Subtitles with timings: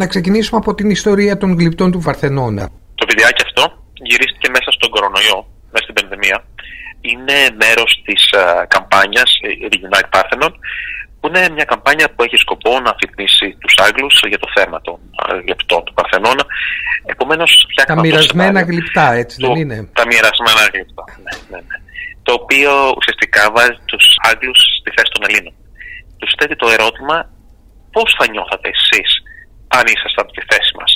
[0.00, 2.64] να ξεκινήσουμε από την ιστορία των γλυπτών του Παρθενώνα.
[3.00, 3.62] Το βιντεάκι αυτό
[4.08, 5.38] γυρίστηκε μέσα στον κορονοϊό,
[5.72, 6.38] μέσα στην πανδημία.
[7.10, 9.30] Είναι μέρος της uh, καμπάνιας
[9.72, 10.52] Reunite Parthenon,
[11.18, 14.96] που είναι μια καμπάνια που έχει σκοπό να αφυπνίσει τους Άγγλους για το θέμα των
[15.44, 16.44] γλυπτών του Παρθενώνα.
[17.12, 17.50] Επομένως,
[17.86, 21.76] τα μοιρασμένα γλυπτά, έτσι δεν είναι; Τα μοιρασμένα γλυπτά, ναι, ναι, ναι.
[22.26, 25.54] Το οποίο ουσιαστικά βάζει τους Άγγλους στη θέση των Ελλήνων.
[26.18, 27.16] Τους θέτει το ερώτημα
[27.94, 29.10] πώς θα νιώθατε εσείς
[29.78, 30.90] αν ήσασταν στη θέση μας.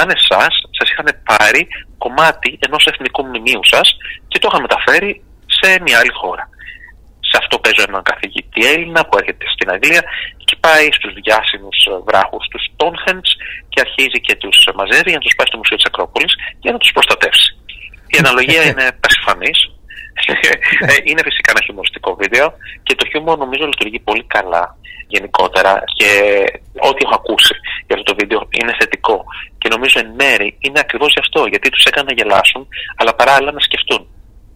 [0.00, 1.62] Αν εσάς σας είχαν πάρει
[2.04, 3.88] κομμάτι ενός εθνικού μνημείου σας
[4.28, 5.12] και το είχαν μεταφέρει
[5.58, 6.44] σε μια άλλη χώρα.
[7.30, 10.02] Σε αυτό παίζω έναν καθηγητή Έλληνα που έρχεται στην Αγγλία
[10.46, 13.26] και πάει στους διάσημους βράχους του Τόνχεντ
[13.72, 16.32] και αρχίζει και τους μαζεύει για να τους πάει στο Μουσείο της Ακρόπολης
[16.62, 17.48] για να τους προστατεύσει.
[18.14, 19.58] Η αναλογία είναι πασιφανής.
[20.90, 22.46] Ε, είναι φυσικά ένα χιουμοριστικό βίντεο
[22.86, 24.64] και το χιούμορ νομίζω λειτουργεί πολύ καλά
[25.14, 26.10] γενικότερα και
[26.88, 27.54] ό,τι έχω ακούσει
[27.86, 29.16] για αυτό το βίντεο είναι θετικό
[29.58, 32.62] και νομίζω εν μέρη είναι ακριβώς γι' αυτό γιατί τους έκανε να γελάσουν
[32.96, 34.02] αλλά παράλληλα να σκεφτούν.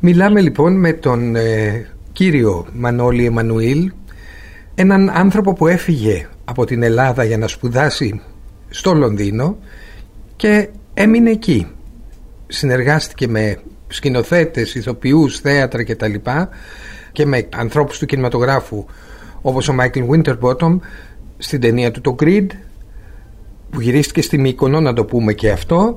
[0.01, 3.93] Μιλάμε λοιπόν με τον ε, κύριο Μανώλη Εμμανουήλ
[4.75, 8.23] έναν άνθρωπο που έφυγε από την Ελλάδα για να σπουδάσει
[8.71, 9.59] στο Λονδίνο
[10.37, 11.67] και έμεινε εκεί.
[12.47, 16.15] Συνεργάστηκε με σκηνοθέτες, ηθοποιούς, θέατρα κτλ.
[17.13, 18.85] και με ανθρώπους του κινηματογράφου
[19.43, 20.79] όπως ο Μάικλ Winterbottom
[21.39, 22.47] στην ταινία του το Grid
[23.71, 25.97] που γυρίστηκε στη Μύκονο να το πούμε και αυτό.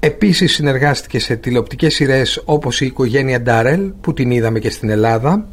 [0.00, 5.48] Επίσης συνεργάστηκε σε τηλεοπτικές σειρές όπως η οικογένεια Ντάρελ που την είδαμε και στην Ελλάδα.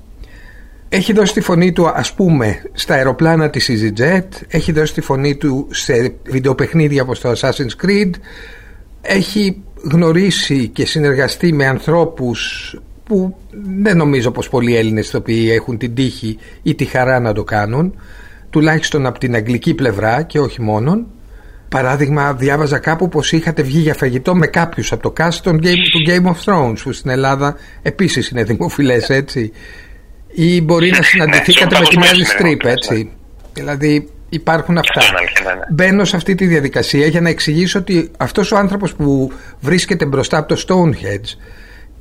[0.89, 5.35] Έχει δώσει τη φωνή του ας πούμε στα αεροπλάνα της EasyJet έχει δώσει τη φωνή
[5.35, 8.09] του σε βιντεοπαιχνίδια όπως το Assassin's Creed.
[9.01, 13.37] Έχει γνωρίσει και συνεργαστεί με ανθρώπους που
[13.81, 17.95] δεν νομίζω πως πολλοί Έλληνες οποίοι έχουν την τύχη ή τη χαρά να το κάνουν
[18.49, 21.05] τουλάχιστον από την αγγλική πλευρά και όχι μόνον.
[21.69, 25.59] Παράδειγμα, διάβαζα κάπου πως είχατε βγει για φαγητό με κάποιους από το cast του
[26.07, 29.51] Game of Thrones που στην Ελλάδα επίσης είναι δημοφιλές έτσι.
[30.27, 33.11] Ή μπορεί να συναντηθήκατε με τη Meryl Streep έτσι.
[33.53, 35.01] δηλαδή υπάρχουν αυτά
[35.43, 35.59] ναι, ναι.
[35.69, 40.37] μπαίνω σε αυτή τη διαδικασία για να εξηγήσω ότι αυτός ο άνθρωπος που βρίσκεται μπροστά
[40.37, 41.37] από το Stonehenge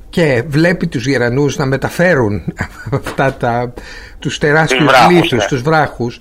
[0.09, 2.41] και βλέπει τους γερανούς να μεταφέρουν
[3.03, 3.73] αυτά τα,
[4.19, 5.45] τους τεράστιους λίθους, ναι.
[5.47, 6.19] τους βράχους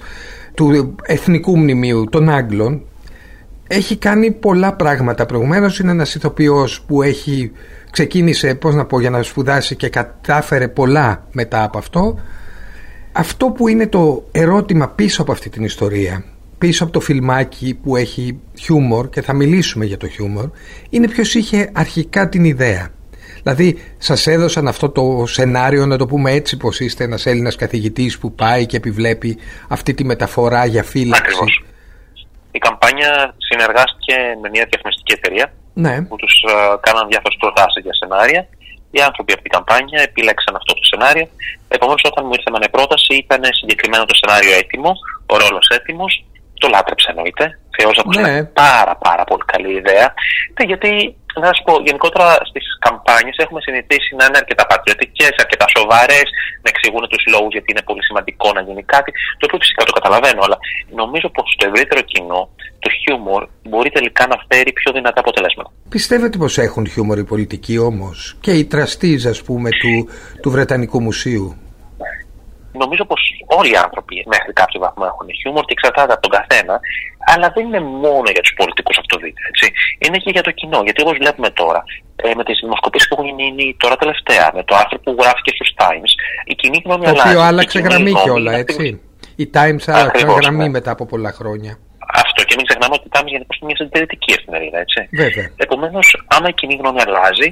[0.54, 2.82] του εθνικού μνημείου των Άγγλων
[3.69, 7.52] έχει κάνει πολλά πράγματα προηγουμένως είναι ένας ηθοποιός που έχει
[7.90, 12.19] ξεκίνησε πώς να πω για να σπουδάσει και κατάφερε πολλά μετά από αυτό
[13.18, 16.24] αυτό που είναι το ερώτημα πίσω από αυτή την ιστορία
[16.58, 20.50] πίσω από το φιλμάκι που έχει χιούμορ και θα μιλήσουμε για το χιούμορ
[20.90, 22.90] είναι ποιος είχε αρχικά την ιδέα
[23.42, 28.18] Δηλαδή, σας έδωσαν αυτό το σενάριο, να το πούμε έτσι, πως είστε ένας Έλληνας καθηγητής
[28.18, 31.22] που πάει και επιβλέπει αυτή τη μεταφορά για φύλαξη.
[31.24, 31.64] Ακριβώς.
[32.50, 36.02] Η καμπάνια συνεργάστηκε με μια διαφημιστική εταιρεία ναι.
[36.02, 38.48] που τους uh, κάναν διάφορες προτάσεις για σενάρια.
[38.94, 41.26] Οι άνθρωποι από την καμπάνια επίλεξαν αυτό το σενάριο.
[41.76, 44.93] Επομένως, όταν μου ήρθε με μια πρόταση, ήταν συγκεκριμένο το σενάριο έτοιμο,
[45.32, 46.12] ο ρόλος έτοιμος.
[46.62, 47.44] Το λάτρεψα εννοείται.
[47.76, 50.06] Θεώρησα πω είναι πάρα πάρα πολύ καλή ιδέα.
[50.56, 50.91] Ναι, γιατί
[51.47, 56.26] να σου πω, γενικότερα στις καμπάνιες έχουμε συνηθίσει να είναι αρκετά πατριωτικές, αρκετά σοβαρές,
[56.65, 59.10] να εξηγούν τους λόγους γιατί είναι πολύ σημαντικό να γίνει κάτι.
[59.38, 60.59] Το οποίο φυσικά το καταλαβαίνω, αλλά
[61.00, 62.41] νομίζω πως στο ευρύτερο κοινό
[62.84, 65.71] το χιούμορ μπορεί τελικά να φέρει πιο δυνατά αποτελέσματα.
[65.88, 70.09] Πιστεύετε πως έχουν χιούμορ οι πολιτικοί όμως και οι τραστεί, ας πούμε, του,
[70.43, 71.56] του Βρετανικού Μουσείου;
[72.82, 73.20] Νομίζω πως
[73.58, 76.74] όλοι οι άνθρωποι μέχρι κάποιο βαθμό έχουν χιούμορ και εξαρτάται από τον καθένα,
[77.32, 79.44] αλλά δεν είναι μόνο για τους πολιτικούς αυτό το βίντεο.
[79.52, 79.66] Έτσι.
[80.04, 80.80] Είναι και για το κοινό.
[80.86, 81.80] Γιατί όπως βλέπουμε τώρα,
[82.16, 85.70] ε, με τις δημοσκοπήσεις που έχουν γίνει τώρα τελευταία, με το άρθρο που γράφηκε στους
[85.82, 86.10] Times,
[86.52, 87.22] η κοινή γνώμη αλλάζει.
[87.22, 89.00] Το οποίο άλλαξε γραμμή κιόλα, έτσι.
[89.44, 90.76] Η Times άλλαξε γραμμή ναι.
[90.78, 91.72] μετά από πολλά χρόνια.
[92.14, 94.98] Αυτό και μην ξεχνάμε ότι η Times γενικώς είναι μια συντηρητική εφημερίδα, έτσι.
[95.56, 97.48] Επομένως, άμα η κοινή γνώμη αλλάζει,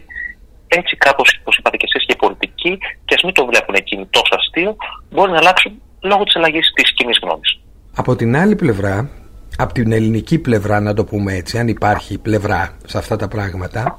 [0.69, 4.07] έτσι κάπως, όπως είπατε και εσείς, και οι πολιτικοί, και ας μην το βλέπουν εκείνοι
[4.11, 4.77] τόσο αστείο,
[5.11, 7.59] μπορεί να αλλάξουν λόγω της αλλαγής της κοινή γνώμης.
[7.95, 9.11] Από την άλλη πλευρά,
[9.57, 13.99] από την ελληνική πλευρά, να το πούμε έτσι, αν υπάρχει πλευρά σε αυτά τα πράγματα,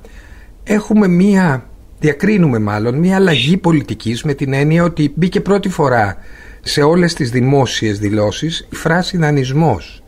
[0.63, 1.69] έχουμε μία,
[1.99, 6.17] διακρίνουμε μάλλον, μία αλλαγή πολιτικής με την έννοια ότι μπήκε πρώτη φορά
[6.61, 10.03] σε όλες τις δημόσιες δηλώσεις η φράση δανεισμός.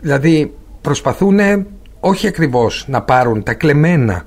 [0.00, 1.38] Δηλαδή προσπαθούν
[2.00, 4.26] όχι ακριβώς να πάρουν τα κλεμμένα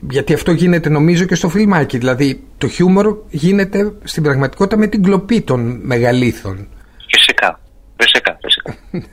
[0.00, 1.98] γιατί αυτό γίνεται νομίζω και στο φιλμάκι.
[1.98, 6.68] Δηλαδή το χιούμορ γίνεται στην πραγματικότητα με την κλοπή των μεγαλήθων.
[7.10, 7.60] Φυσικά.
[7.96, 8.38] Φυσικά.
[8.42, 8.76] φυσικά.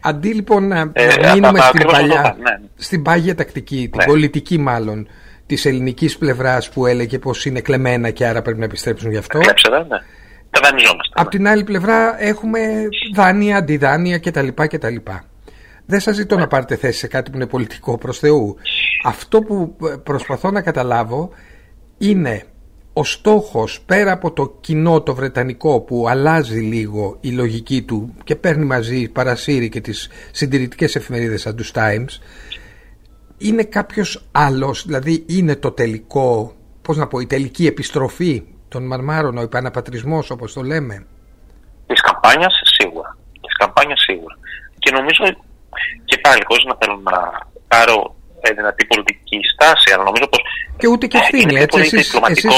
[0.00, 2.68] Αντί λοιπόν να, ε, να μείνουμε στην, παλιά, ναι.
[2.74, 4.04] στην πάγια τακτική, την ναι.
[4.04, 5.08] πολιτική μάλλον,
[5.46, 9.38] της ελληνικής πλευράς που έλεγε πως είναι κλεμμένα και άρα πρέπει να επιστρέψουν γι' αυτό.
[9.38, 9.98] Κλέψε, ναι.
[10.50, 11.12] Τα δανειζόμαστε.
[11.14, 12.58] Απ' την άλλη πλευρά έχουμε
[13.14, 14.48] δάνεια, αντιδάνεια κτλ.
[14.54, 14.96] κτλ.
[15.90, 18.56] Δεν σας ζητώ να πάρετε θέση σε κάτι που είναι πολιτικό προς Θεού.
[19.04, 21.30] Αυτό που ε, προσπαθώ να καταλάβω
[21.98, 22.44] είναι
[22.92, 28.36] ο στόχος πέρα από το κοινό το βρετανικό που αλλάζει λίγο η λογική του και
[28.36, 32.18] παίρνει μαζί παρασύρει και τις συντηρητικές εφημερίδες σαν τους Times
[33.38, 36.52] είναι κάποιος άλλος, δηλαδή είναι το τελικό,
[36.82, 41.06] πώς να πω, η τελική επιστροφή των Μαρμάρων, ο επαναπατρισμός όπως το λέμε.
[41.86, 43.16] Της καμπάνιας σίγουρα.
[43.40, 44.38] Της καμπάνιας σίγουρα.
[44.78, 45.24] Και νομίζω
[46.04, 47.16] και πάλι χωρίς να θέλω να
[47.68, 48.16] πάρω
[48.56, 50.40] δυνατή πολιτική στάση, αλλά νομίζω πως...
[50.78, 52.52] Και ούτε και ευθύνη, έτσι, εσείς, εσείς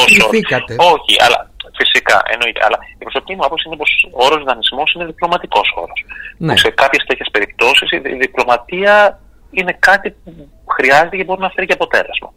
[0.94, 1.50] Όχι, αλλά
[1.80, 2.60] φυσικά, εννοείται.
[2.66, 6.04] Αλλά η προσωπική μου άποψη είναι πως ο όρος δανεισμός είναι διπλωματικός όρος.
[6.38, 6.56] Ναι.
[6.56, 9.20] Σε κάποιες τέτοιες περιπτώσεις η διπλωματία
[9.50, 10.32] είναι κάτι που
[10.76, 12.28] χρειάζεται και μπορεί να φέρει και αποτέλεσμα.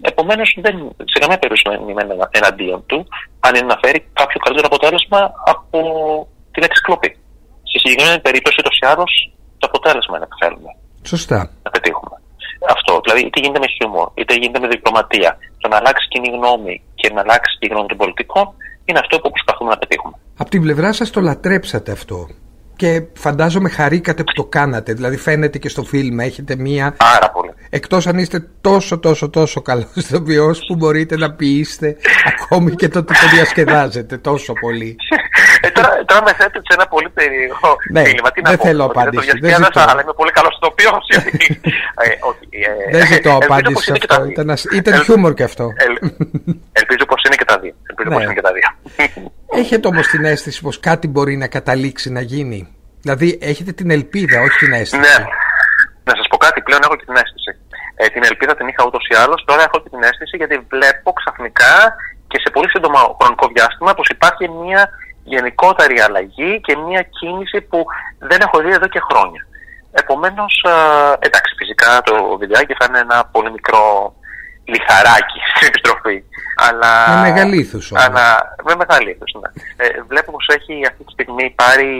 [0.00, 0.48] Επομένως,
[1.12, 3.06] σε καμία περίπτωση δεν είμαι εναντίον του,
[3.40, 5.80] αν είναι να φέρει κάποιο καλύτερο αποτέλεσμα από
[6.52, 7.10] την εξκλοπή.
[7.68, 9.04] Στη συγκεκριμένη περίπτωση, ούτω ή άλλω,
[9.66, 10.70] το αποτέλεσμα είναι που θέλουμε.
[11.12, 11.40] Σωστά.
[11.66, 12.16] Να πετύχουμε.
[12.76, 12.92] Αυτό.
[13.04, 15.30] Δηλαδή, είτε γίνεται με χιούμορ, είτε γίνεται με διπλωματία.
[15.62, 18.46] Το να αλλάξει κοινή γνώμη και να αλλάξει η γνώμη των πολιτικών
[18.86, 20.16] είναι αυτό που προσπαθούμε να πετύχουμε.
[20.42, 22.18] Από την πλευρά σας το λατρέψατε αυτό
[22.76, 24.92] και φαντάζομαι χαρήκατε που το κάνατε.
[24.92, 26.94] Δηλαδή φαίνεται και στο φιλμ έχετε μία...
[26.96, 27.54] Πάρα πολύ.
[27.70, 31.96] Εκτός αν είστε τόσο τόσο τόσο καλός ηθοποιός που μπορείτε να ποιήσετε
[32.26, 34.96] ακόμη και το ότι το διασκεδάζετε τόσο πολύ.
[35.60, 38.30] Ε, τώρα, τώρα με θέτετε σε ένα πολύ περίεργο ναι, φίλμα.
[38.30, 39.30] Τι δεν θέλω απάντηση.
[39.30, 39.80] Δεν, δεν ζητώ.
[39.80, 41.06] αλλά είμαι πολύ καλός ηθοποιός.
[41.14, 42.08] ε,
[42.90, 44.24] ε, δεν ζητώ απάντηση σε αυτό.
[44.24, 45.72] Ήταν, ήταν χιούμορ και αυτό.
[46.72, 47.74] ελπίζω πως είναι και τα δύο.
[47.88, 48.24] Ελπίζω πως ναι.
[48.24, 48.68] είναι και τα δύο.
[49.50, 54.40] Έχετε όμως την αίσθηση πως κάτι μπορεί να καταλήξει να γίνει; Δηλαδή έχετε την ελπίδα,
[54.40, 55.24] όχι την αίσθηση; Ναι.
[56.08, 57.50] Να σας πω κάτι, πλέον έχω και την αίσθηση.
[57.94, 61.12] Ε, την ελπίδα την είχα ούτως ή άλλως, τώρα έχω και την αίσθηση γιατί βλέπω
[61.20, 61.74] ξαφνικά
[62.30, 64.82] και σε πολύ σύντομο χρονικό διάστημα πως υπάρχει μια
[65.24, 67.78] γενικότερη αλλαγή και μια κίνηση που
[68.18, 69.42] δεν έχω δει εδώ και χρόνια.
[70.02, 73.82] Επομένως, ε, εντάξει, φυσικά το βιντεάκι θα είναι ένα πολύ μικρό
[74.72, 76.16] λιθαράκι στην επιστροφή.
[76.68, 78.04] Αλλά, με μεγαλήθους όμως.
[78.04, 78.26] Αλλά,
[78.66, 79.48] με μεγαλήθους, ναι.
[79.76, 81.90] Ε, βλέπω πως έχει αυτή τη στιγμή πάρει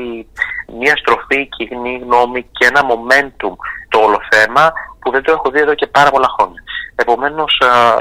[0.80, 3.52] μια στροφή κοινή γνώμη και ένα momentum
[3.88, 6.62] το όλο θέμα που δεν το έχω δει εδώ και πάρα πολλά χρόνια.
[6.94, 7.52] Επομένως,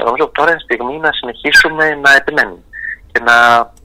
[0.04, 2.62] νομίζω ότι τώρα είναι στιγμή να συνεχίσουμε να επιμένουμε
[3.12, 3.36] και να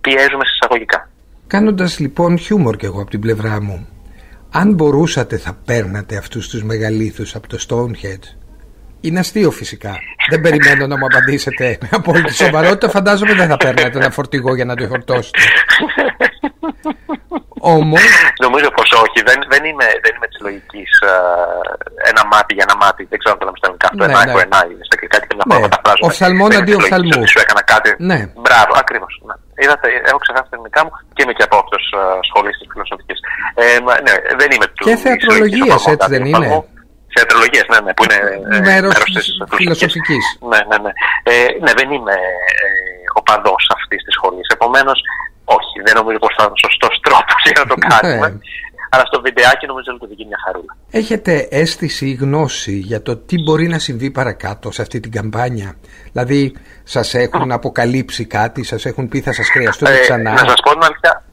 [0.01, 1.09] πιέζουμε συσσαγωγικά.
[1.47, 3.87] Κάνοντας λοιπόν χιούμορ και εγώ από την πλευρά μου,
[4.51, 8.40] αν μπορούσατε θα παίρνατε αυτούς τους μεγαλήθους από το Stonehenge;
[9.01, 9.93] Είναι αστείο φυσικά.
[10.29, 12.89] Δεν περιμένω να μου απαντήσετε με απόλυτη σοβαρότητα.
[12.89, 15.39] Φαντάζομαι δεν θα παίρνετε ένα φορτηγό για να το φορτώσετε.
[17.77, 17.95] Όμω.
[18.45, 19.19] Νομίζω πως όχι.
[19.29, 20.89] Δεν, δεν είμαι, δεν είμαι της λογικής
[22.11, 23.01] ένα μάτι για ένα μάτι.
[23.11, 24.03] Δεν ξέρω αν το λέμε στα ελληνικά αυτό.
[24.03, 24.45] Ναι, ένα ναι.
[24.47, 26.07] ένα Στα αγγλικά και μια φορά ναι.
[26.07, 27.21] Οφθαλμόν αντί οφθαλμού.
[27.31, 27.89] Σου έκανα κάτι.
[28.09, 28.19] Ναι.
[28.43, 29.13] Μπράβο, ακριβώς.
[29.27, 29.35] Ναι.
[29.61, 31.83] Είδατε, έχω ξεχάσει τα ελληνικά μου και είμαι και από αυτός
[32.29, 33.19] σχολής της φιλοσοφικής.
[33.63, 33.65] Ε,
[34.05, 34.83] ναι, δεν είμαι του.
[34.87, 36.49] Και θεατρολογίας, έτσι δεν είναι;
[37.15, 38.19] Θεατρολογίε, ναι, ναι, που είναι
[38.55, 39.25] ε, μέρος της
[39.57, 40.25] φιλοσοφικής.
[40.51, 40.91] Ναι, ναι, ναι.
[41.31, 42.15] Ε, ναι, δεν είμαι
[42.57, 42.65] ε,
[43.19, 44.47] οπαδό αυτής της σχολής.
[44.57, 44.97] Επομένως,
[45.57, 47.87] όχι, δεν νομίζω πως θα είναι ο σωστός τρόπος για να το ναι.
[47.91, 48.29] κάνουμε.
[48.93, 50.75] Αλλά στο βιντεάκι νομίζω ότι λειτουργεί μια χαρούλα.
[50.91, 55.75] Έχετε αίσθηση ή γνώση για το τι μπορεί να συμβεί παρακάτω σε αυτή την καμπάνια;
[56.11, 60.59] Δηλαδή, σας έχουν αποκαλύψει κάτι, σας έχουν πει θα σας χρειαστούν ε, ξανά; Να σας
[60.63, 61.23] πω την αλήθεια,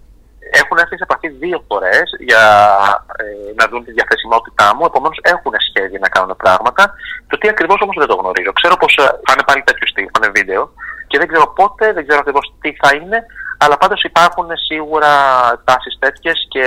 [0.60, 2.42] έχουν έρθει σε επαφή δύο φορές για
[3.22, 3.24] ε,
[3.58, 4.84] να δουν τη διαθεσιμότητά μου.
[4.90, 6.82] Επομένως έχουν σχέδια να κάνουν πράγματα.
[7.30, 8.50] Το τι ακριβώς όμως δεν το γνωρίζω.
[8.58, 10.62] Ξέρω πως ε, θα είναι πάλι τέτοιο στυλ, θα είναι βίντεο
[11.10, 13.18] και δεν ξέρω πότε, δεν ξέρω ακριβώς τι θα είναι.
[13.62, 15.12] Αλλά πάντως υπάρχουν σίγουρα
[15.68, 16.64] τάσεις τέτοιες και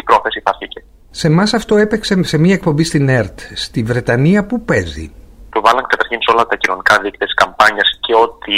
[0.00, 0.80] η πρόθεση υπάρχει εκεί.
[1.10, 3.38] Σε εμάς αυτό έπαιξε σε μια εκπομπή στην ΕΡΤ.
[3.54, 5.12] Στη Βρετανία που παίζει.
[5.54, 8.54] Το βάλαν καταρχήν σε όλα τα κοινωνικά δίκτυα της καμπάνιας και ό,τι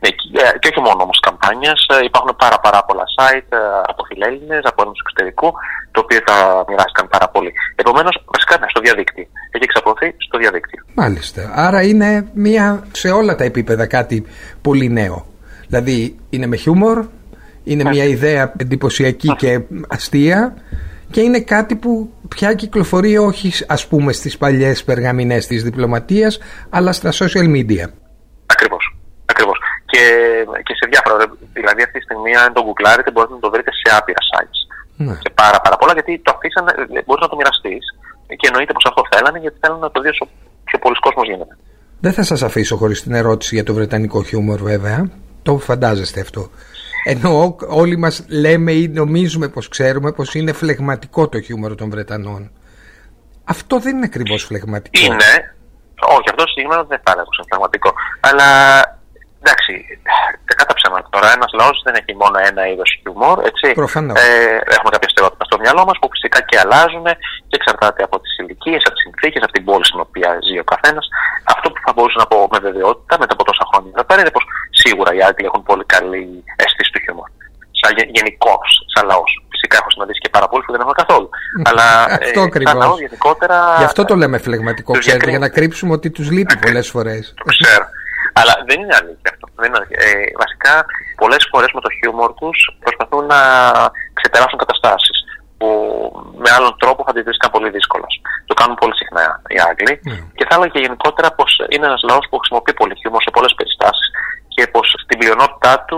[0.02, 0.10] Ναι,
[0.42, 1.80] ε, και όχι μόνο όμως καμπάνιας.
[1.94, 5.50] Ε, υπάρχουν πάρα, πάρα πολλά site ε, από φιλέλληνες, από Έλληνε εξωτερικού,
[5.94, 7.52] το οποίο τα μοιράστηκαν πάρα πολύ.
[7.76, 9.26] Επομένως, βασικά ναι, στο διαδίκτυο.
[9.54, 10.80] Έχει εξαπλωθεί στο διαδίκτυο.
[11.02, 11.42] Μάλιστα.
[11.66, 14.18] Άρα είναι μια, σε όλα τα επίπεδα κάτι
[14.62, 15.26] πολύ νέο.
[15.68, 17.06] Δηλαδή είναι με χιούμορ,
[17.64, 20.54] είναι μια ιδέα εντυπωσιακή και αστεία
[21.12, 26.40] και είναι κάτι που πια κυκλοφορεί όχι ας πούμε στις παλιές περγαμινές της διπλωματίας
[26.70, 27.86] αλλά στα social media.
[28.46, 28.84] Ακριβώς.
[29.26, 29.58] Ακριβώς.
[29.86, 30.04] Και,
[30.64, 31.16] και σε διάφορα,
[31.54, 34.60] δηλαδή αυτή τη στιγμή αν το γκουγκλάρετε μπορείτε να το βρείτε σε άπειρα sites.
[35.06, 35.14] Ναι.
[35.14, 36.72] Σε πάρα πάρα πολλά γιατί το αφήσανε,
[37.06, 37.86] μπορείς να το μοιραστείς
[38.40, 40.28] και εννοείται πως αυτό θέλανε γιατί θέλουν να το δει όσο
[40.64, 41.58] πιο πολλοί κόσμος γίνεται.
[42.00, 45.10] Δεν θα σας αφήσω χωρίς την ερώτηση για το βρετανικό χιούμορ βέβαια.
[45.44, 46.50] Το φαντάζεστε αυτό.
[47.12, 52.52] Ενώ όλοι μας λέμε ή νομίζουμε πως ξέρουμε πως είναι φλεγματικό το χιούμορ των Βρετανών.
[53.44, 55.06] Αυτό δεν είναι ακριβώς φλεγματικό.
[55.06, 55.32] Είναι.
[56.16, 57.90] Όχι, αυτό συγκεκριμένα δεν θα έλεγα πως είναι φλεγματικό.
[58.30, 58.48] Αλλά
[59.42, 59.74] εντάξει,
[60.60, 63.38] κατά ψέματα τώρα, ένας λαός δεν έχει μόνο ένα είδος χιούμορ.
[63.50, 63.68] Έτσι.
[64.24, 67.06] Ε, έχουμε κάποια στερεότυπα στο μυαλό μας που φυσικά και αλλάζουν
[67.50, 70.66] και εξαρτάται από τις ηλικίες, από τις συνθήκες, από την πόλη στην οποία ζει ο
[70.74, 71.06] καθένας.
[71.54, 74.36] Αυτό που θα μπορούσα να πω με βεβαιότητα μετά από τόσα χρόνια εδώ πέρα είναι
[74.38, 74.46] πως
[74.90, 76.24] σίγουρα οι Άγγλοι έχουν πολύ καλή
[76.64, 77.28] αίσθηση του χιούμορ.
[77.80, 78.56] Σαν γενικώ,
[78.94, 79.32] σαν λαός.
[79.54, 81.30] Φυσικά έχω συναντήσει και πάρα πολλούς που δεν έχουν καθόλου.
[81.70, 81.88] Αλλά
[82.20, 83.58] αυτό ε, σαν λαός γενικότερα.
[83.78, 87.34] Γι' αυτό το λέμε φλεγματικό, ξέρετε, για να κρύψουμε ότι τους λείπει πολλές φορές.
[87.38, 87.86] Το ξέρω.
[88.40, 89.46] Αλλά δεν είναι αλήθεια αυτό.
[89.60, 90.00] Δεν είναι αλήθεια.
[90.08, 90.12] Ε,
[90.44, 90.74] βασικά,
[91.22, 93.40] πολλές φορές με το χιούμορ τους προσπαθούν να
[94.18, 95.18] ξεπεράσουν καταστάσεις
[95.60, 95.70] που
[96.44, 98.08] με άλλον τρόπο θα τη βρίσκαν πολύ δύσκολα.
[98.50, 99.94] Το κάνουν πολύ συχνά οι Άγγλοι.
[100.00, 100.24] Mm.
[100.38, 104.08] Και θα έλεγα γενικότερα πως είναι ένας λαός που χρησιμοποιεί πολύ χιούμορ σε πολλές περιστάσεις
[104.60, 105.98] και πως στην πλειονότητά του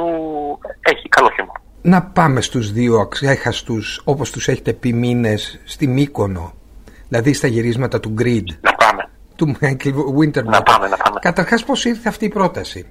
[0.82, 1.56] έχει καλό χιούμορ.
[1.82, 6.53] Να πάμε στους δύο αξέχαστους όπως τους έχετε πει μήνες στη Μύκονο
[7.08, 11.20] δηλαδή στα γυρίσματα του Grid να πάμε του Michael Winter να πάμε, να πάμε.
[11.22, 12.86] καταρχάς πως ήρθε αυτή η πρόταση;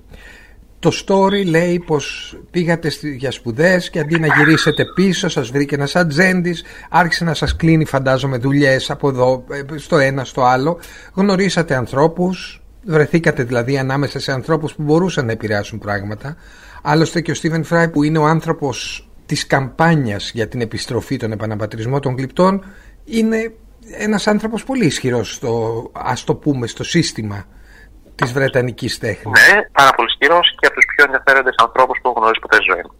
[0.78, 5.96] Το story λέει πως πήγατε για σπουδές και αντί να γυρίσετε πίσω σας βρήκε ένας
[5.96, 10.78] ατζέντης, άρχισε να σας κλείνει φαντάζομαι δουλειές από εδώ ε, στο ένα στο άλλο
[11.14, 16.36] γνωρίσατε ανθρώπους βρεθήκατε δηλαδή ανάμεσα σε ανθρώπους που μπορούσαν να επηρεάσουν πράγματα
[16.82, 21.32] άλλωστε και ο Στίβεν Φράι που είναι ο άνθρωπος της καμπάνιας για την επιστροφή των
[21.32, 22.64] επαναπατρισμών των γλυπτών
[23.04, 23.54] είναι
[23.98, 27.44] ένας άνθρωπος πολύ ισχυρός στο, ας το πούμε στο σύστημα
[28.14, 29.48] της Βρετανικής τέχνης.
[29.48, 32.64] Ναι, πάρα πολύ ισχυρός και από τους πιο ενδιαφέροντες ανθρώπους που έχω γνωρίσει ποτέ στη
[32.72, 32.94] ζωή μου.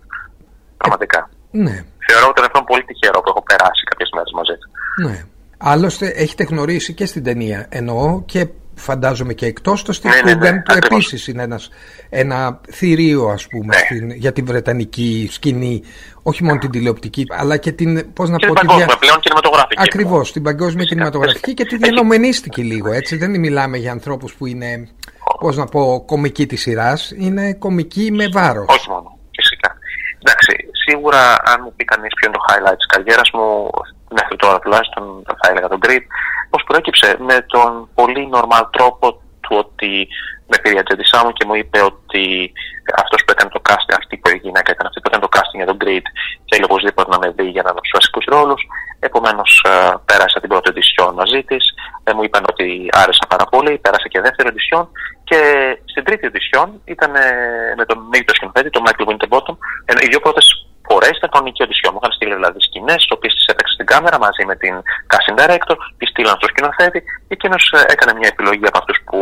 [0.76, 1.30] Πραγματικά.
[1.50, 1.84] Ναι.
[2.06, 4.68] Θεωρώ τον εαυτό πολύ τυχερό που έχω περάσει κάποιες μέρες μαζί του.
[5.06, 5.24] Ναι.
[5.58, 8.48] Άλλωστε, έχετε γνωρίσει και στην ταινία εννοώ και
[8.80, 11.68] φαντάζομαι και εκτός το Steve ναι, ναι, ναι, που επίσης είναι ένας,
[12.08, 13.72] ένα θηρίο ας πούμε ναι.
[13.72, 15.82] στην, για την βρετανική σκηνή
[16.22, 19.82] όχι μόνο την τηλεοπτική αλλά και την πώς να και πω την παγκόσμια πλέον κινηματογραφική.
[19.82, 23.16] Ακριβώς την παγκόσμια κινηματογραφική και τη διανομενίστηκε λίγο έτσι.
[23.16, 24.88] Δεν μιλάμε για ανθρώπους που είναι
[25.40, 27.12] πώς να πω κομική της σειράς.
[27.16, 28.66] Είναι κομική με βάρος.
[28.68, 29.76] Όχι μόνο φυσικά.
[30.18, 33.70] Εντάξει σίγουρα αν μου πει κανείς ποιο είναι το highlight της καριέρας μου
[34.18, 36.04] μέχρι τώρα τουλάχιστον θα έλεγα τον Grid
[36.50, 39.06] πώς προέκυψε με τον πολύ normal τρόπο
[39.40, 40.08] του ότι
[40.50, 42.52] με πήρε η ατζέντησά μου και μου είπε ότι
[43.02, 45.58] αυτός που έκανε το casting, αυτή που η γυναίκα ήταν αυτή που έκανε το casting
[45.62, 46.06] για τον Grid
[46.50, 48.62] θέλει οπωσδήποτε να με δει για να είναι τους βασικούς ρόλους.
[49.08, 51.64] Επομένως, ε, πέρασα την πρώτη edition μαζί της.
[52.04, 52.66] Ε, μου είπαν ότι
[53.02, 53.72] άρεσα πάρα πολύ.
[53.78, 54.84] Πέρασα και δεύτερη edition.
[55.28, 55.40] Και
[55.84, 57.24] στην τρίτη edition ήταν ε,
[57.76, 59.54] με τον ίδιο σκηνοθέτη, τον Michael Winterbottom.
[60.04, 60.59] οι δύο πρώτες
[60.90, 61.88] φορές ήταν κανονική οδησιό.
[61.92, 64.74] Μου είχαν στείλει δηλαδή σκηνές, τι οποίες τις έπαιξε στην κάμερα μαζί με την
[65.12, 69.18] casting director, τις στείλαν στο σκηνοθέτη και εκείνος ε, έκανε μια επιλογή από αυτούς που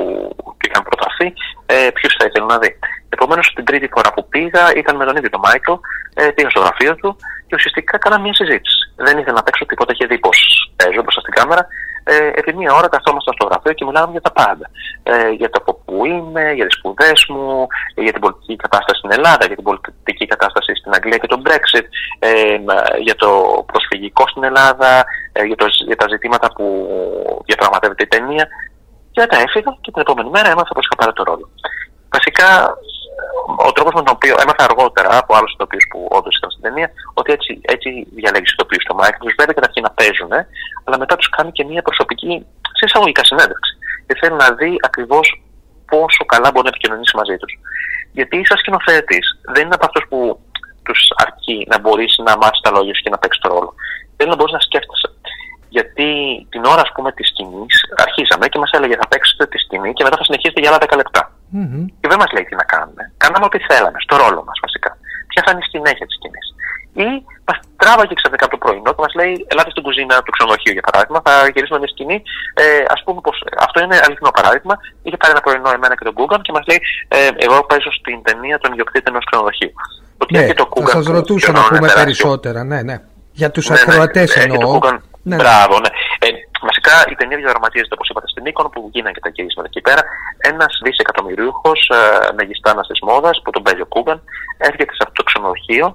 [0.66, 1.28] είχαν προταθεί,
[1.66, 2.70] ε, ποιους θα ήθελε να δει.
[3.14, 5.72] Επομένως, την τρίτη φορά που πήγα ήταν με τον ίδιο τον Μάικλ,
[6.20, 7.10] ε, πήγα στο γραφείο του
[7.46, 8.78] και ουσιαστικά έκανα μια συζήτηση.
[9.06, 10.38] Δεν ήθελα να παίξω τίποτα, είχε δει πώς
[10.76, 11.62] παίζω μπροστά στην κάμερα
[12.10, 14.66] ε, επί μία ώρα καθόμασταν στο γραφείο και μιλάγαμε για τα πάντα.
[15.02, 19.12] Ε, για το από πού είμαι, για τις σπουδές μου, για την πολιτική κατάσταση στην
[19.16, 21.86] Ελλάδα, για την πολιτική κατάσταση στην Αγγλία και το Brexit,
[22.18, 22.58] ε,
[23.06, 23.30] για το
[23.72, 26.66] προσφυγικό στην Ελλάδα, ε, για, το, για τα ζητήματα που
[27.46, 28.44] διαπραγματεύεται η ταινία.
[29.12, 31.50] Και μετά έφυγα και την επόμενη μέρα έμαθα πώ είχα πάρει το ρόλο.
[32.16, 32.48] Βασικά
[33.68, 36.88] ο τρόπος με τον οποίο έμαθα αργότερα από άλλους ηθοποιούς που όντως ήταν στην ταινία,
[37.18, 39.20] ότι έτσι, έτσι διαλέγεις ηθοποιούς στο Μάικλ.
[39.24, 40.32] Τους βλέπει καταρχήν να παίζουν,
[40.84, 42.46] αλλά μετά τους κάνει και μια προσωπική,
[42.78, 43.72] σε εισαγωγικά συνέντευξη.
[44.06, 45.26] Και θέλει να δει ακριβώς
[45.90, 47.52] πόσο καλά μπορεί να επικοινωνήσει μαζί τους.
[48.18, 50.18] Γιατί σαν σκηνοθέτης δεν είναι από αυτούς που
[50.86, 53.70] τους αρκεί να μπορείς να μάθεις τα λόγια σου και να παίξεις το ρόλο.
[54.16, 55.08] Θέλει να μπορείς να σκέφτεσαι.
[55.76, 56.08] Γιατί
[56.52, 60.04] την ώρα ας πούμε, της σκηνής αρχίσαμε και μας έλεγε θα παίξετε τη σκηνή και
[60.04, 61.22] μετά θα συνεχίσετε για άλλα 10 λεπτά.
[61.54, 61.84] Mm-hmm.
[62.00, 62.97] Και δεν μας λέει τι να κάνουμε.
[63.22, 64.90] Κάναμε ό,τι θέλαμε, στο ρόλο μας βασικά.
[65.30, 66.46] Ποια θα είναι η συνέχεια της σκηνής.
[67.06, 67.08] Ή
[67.48, 70.84] μας τράβαγε ξαφνικά από το πρωινό και μας λέει: Ελάτε στην κουζίνα του ξενοδοχείου για
[70.88, 72.18] παράδειγμα, θα γυρίσουμε μια σκηνή.
[72.62, 74.74] Ε, Α πούμε πως αυτό είναι αληθινό παράδειγμα.
[75.04, 76.80] Είχε πάρει ένα πρωινό εμένα και τον Google και μας λέει:
[77.16, 79.72] ε, Εγώ παίζω στην ταινία των ιδιοκτήτη ενός ξενοδοχείου.
[80.34, 80.42] Ναι,
[80.84, 82.60] θα σας ρωτούσα να πούμε περισσότερα.
[82.64, 82.96] Ναι, ναι.
[83.32, 84.78] Για τους ναι, ακροατές ναι, εννοώ.
[84.78, 85.36] Ναι, ναι.
[85.36, 85.90] Μπράβο, ναι.
[86.26, 86.28] Ε,
[86.88, 90.02] βασικά η ταινία διαδραματίζεται, όπως είπατε, στην Νίκον που γίνανε και τα γυρίσματα εκεί πέρα.
[90.52, 94.18] Ένας δισεκατομμυρίουχος ε, μεγιστάνα τη μόδας που τον παίζει ο Κούγκαν
[94.58, 95.86] έρχεται σε αυτό το ξενοδοχείο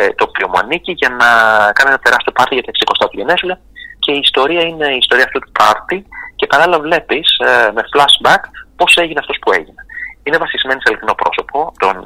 [0.00, 1.28] ε, το οποίο μου ανήκει για να
[1.76, 2.72] κάνει ένα τεράστιο πάρτι για τα
[3.04, 3.56] 60 του γενέθλια.
[4.04, 5.98] Και η ιστορία είναι η ιστορία αυτού του πάρτι
[6.38, 8.42] και παράλληλα βλέπεις ε, με flashback
[8.76, 9.80] πώς έγινε αυτός που έγινε.
[10.24, 11.96] Είναι βασισμένη σε αληθινό πρόσωπο, τον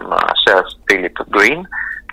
[0.43, 1.61] Sir Philip Green,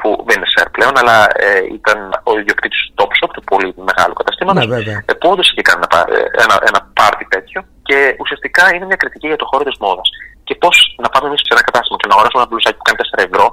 [0.03, 1.17] που δεν είναι σερ πλέον, αλλά
[1.47, 1.97] ε, ήταν
[2.29, 4.79] ο ιδιοκτήτης του Topshop, του πολύ μεγάλου καταστήματο, ναι,
[5.09, 5.99] ε, που όντως είχε κάνει ένα,
[6.43, 10.07] ένα, ένα πάρτι τέτοιο και ουσιαστικά είναι μια κριτική για το χώρο της μόδας.
[10.47, 12.99] Και πώς να πάμε εμείς σε ένα κατάστημα και να αγοράσουμε ένα μπλουζάκι που κάνει
[13.03, 13.45] 4 ευρώ,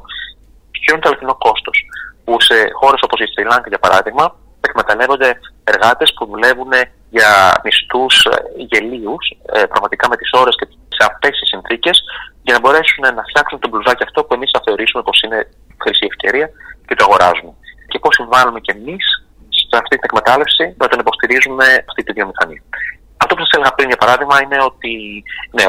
[0.75, 1.77] ποιο είναι το αληθινό κόστος;
[2.25, 4.25] Που σε χώρες όπως η Σρι για παράδειγμα,
[4.69, 5.31] εκμεταλλεύονται
[5.73, 6.73] εργάτες που δουλεύουν
[7.17, 7.31] για
[7.65, 8.35] μισθούς ε,
[8.71, 10.67] γελίους, ε, πραγματικά με τις ώρες και
[10.97, 11.97] σε αυτές τις συνθήκες,
[12.47, 15.41] για να μπορέσουν να φτιάξουν το μπλουζάκι αυτό που εμείς θα θεωρήσουμε πως είναι
[15.83, 16.51] χρυσή ευκαιρία
[16.87, 17.53] και το αγοράζουμε.
[17.91, 19.05] Και πώς συμβάλλουμε κι εμείς
[19.71, 22.63] σε αυτή την εκμετάλλευση να τον υποστηρίζουμε αυτή τη βιομηχανία.
[23.23, 24.93] Αυτό που σας έλεγα πριν, για παράδειγμα, είναι ότι
[25.57, 25.65] ναι,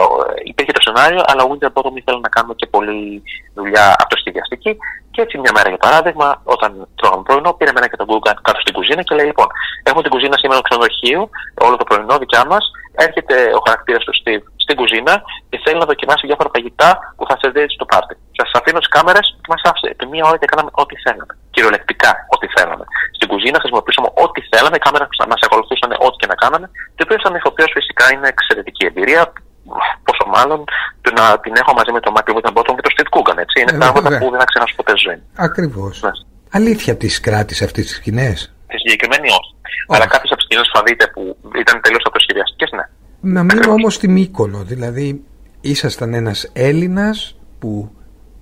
[0.51, 3.23] υπήρχε το σενάριο, αλλά ο Winterbottom ήθελε να κάνουμε και πολλή
[3.59, 4.71] δουλειά αυτοσχεδιαστική.
[5.13, 8.59] Και έτσι, μια μέρα, για παράδειγμα, όταν τρώγαμε πρωινό, πήραμε ένα και τον Google κάτω
[8.63, 9.47] στην κουζίνα και λέει: Λοιπόν,
[9.83, 11.29] έχουμε την κουζίνα σήμερα στο ξενοδοχείο,
[11.65, 12.63] όλο το πρωινό δικιά μας.
[13.05, 15.13] Έρχεται ο χαρακτήρας του Steve στην κουζίνα
[15.49, 18.13] και θέλει να δοκιμάσει διάφορα φαγητά που θα σε δει στο πάρτι.
[18.39, 21.33] Σας αφήνω τις κάμερες και μα άφησε επί μία ώρα και κάναμε ό,τι θέλαμε.
[21.53, 22.85] Κυριολεκτικά ό,τι θέλαμε.
[23.17, 26.67] Στην κουζίνα χρησιμοποιήσαμε ό,τι θέλαμε, οι κάμερες μας ακολουθούσαν ό,τι και να κάναμε.
[26.97, 29.23] Το οποίο σαν ηθοποιός φυσικά είναι εξαιρετική εμπειρία.
[30.07, 30.59] Πόσο μάλλον
[31.05, 33.55] το να την έχω μαζί με τον Μάικλ Βιταμπότον και τον Στιτ Κούγκαν, έτσι.
[33.61, 35.19] Είναι ε, πράγματα που δεν θα ξεχάσω ποτέ ζωή.
[35.47, 35.95] Ακριβώς.
[36.05, 36.11] Ναι.
[36.57, 38.37] Αλήθεια τι κράτησε αυτέ τι σκηνές;
[38.71, 39.51] Τη συγκεκριμένη όχι.
[39.93, 41.21] Αλλά κάποιες από τις σκηνές που θα δείτε που
[41.63, 42.85] ήταν τελείως αυτοσχεδιαστικέ, ναι.
[43.21, 44.63] Να μείνω όμως στη Μύκονο.
[44.63, 45.23] Δηλαδή,
[45.61, 47.91] ήσασταν ένας Έλληνας που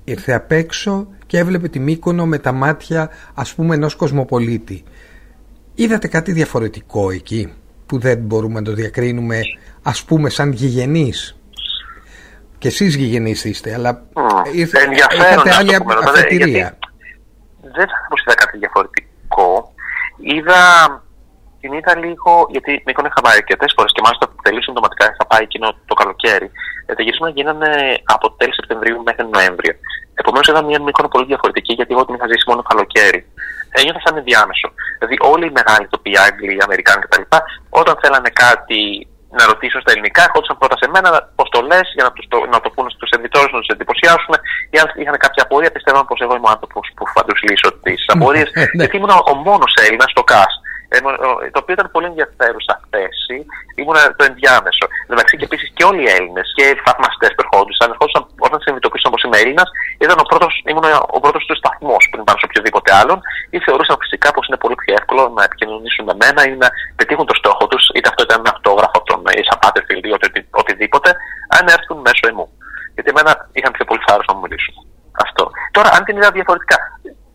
[0.03, 4.83] ήρθε απ' έξω και έβλεπε τη Μύκονο με τα μάτια ας πούμε ενός κοσμοπολίτη.
[5.75, 7.53] Είδατε κάτι διαφορετικό εκεί
[7.85, 9.41] που δεν μπορούμε να το διακρίνουμε
[9.83, 11.39] ας πούμε σαν γηγενείς;
[12.57, 14.79] Και εσείς γηγενείς είστε, αλλά mm, ήρθε,
[15.19, 16.77] είχατε άλλη αφετηρία.
[17.61, 19.73] Δεν θα πω είδα κάτι διαφορετικό.
[20.17, 21.03] Είδα
[21.61, 25.43] την είδα λίγο, γιατί με είχα πάει αρκετές φορές και μάλιστα τελείω συντοματικά είχα πάει
[25.49, 26.47] εκείνο το καλοκαίρι.
[26.85, 27.71] Ε, τα γυρίσματα γίνανε
[28.15, 29.73] από τέλη Σεπτεμβρίου μέχρι Νοέμβριο.
[30.21, 33.21] Επομένως είδα μια μικρό πολύ διαφορετική, γιατί εγώ την είχα ζήσει μόνο καλοκαίρι.
[33.79, 34.67] Ένιωθα σαν ενδιάμεσο.
[34.97, 37.23] Δηλαδή, όλοι οι μεγάλοι τοποί, Άγγλοι, Αμερικάνοι κτλ.,
[37.81, 38.81] όταν θέλανε κάτι
[39.37, 42.37] να ρωτήσουν στα ελληνικά, ερχόντουσαν πρώτα σε μένα πώς το λες, για να, τους το,
[42.53, 44.33] να το πούνε στους εντυπωσιάσουν, να τους εντυπωσιάσουν.
[44.73, 47.69] Ή αν είχαν κάποια απορία, πιστεύαν πως εγώ είμαι ο άνθρωπος που θα τους λύσω
[47.85, 48.49] τις απορίες.
[48.53, 48.65] Ναι.
[48.79, 50.53] γιατί ήμουν ο μόνος Έλληνας στο ΚΑΣ
[51.53, 53.37] το οποίο ήταν πολύ ενδιαφέρουσα θέση,
[53.79, 54.85] ήμουν το ενδιάμεσο.
[55.11, 59.11] Εντάξει και επίσης και όλοι οι Έλληνες και οι θαυμαστές που ερχόντουσαν, ερχόντουσαν όταν συνειδητοποίησαν
[59.13, 59.69] πως είμαι Έλληνας,
[60.05, 60.85] ήταν ο πρώτος, ήμουν
[61.17, 63.17] ο πρώτος του σταθμός πριν πάνω σε οποιοδήποτε άλλον,
[63.55, 66.67] ή θεωρούσαν φυσικά πως είναι πολύ πιο εύκολο να επικοινωνήσουν με μένα ή να
[66.99, 70.11] πετύχουν το στόχο τους, είτε αυτό ήταν ένα αυτόγραφο από τον Ισαπάτερφιλ ή
[70.61, 71.09] οτιδήποτε,
[71.57, 72.47] αν έρθουν μέσω εμού.
[72.93, 74.75] Γιατί εμένα είχαν πιο πολύ θάρρος να μου μιλήσουν.
[75.25, 75.43] Αυτό.
[75.71, 76.77] Τώρα, αν την είδα διαφορετικά,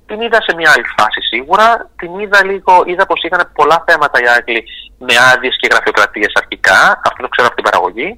[0.08, 1.66] την είδα σε μια άλλη φάση σίγουρα.
[2.00, 4.62] Την είδα λίγο, είδα πως είχαν πολλά θέματα οι Άγγλοι
[5.06, 6.80] με άδειες και γραφειοκρατίες αρχικά.
[7.08, 8.08] Αυτό το ξέρω από την παραγωγή.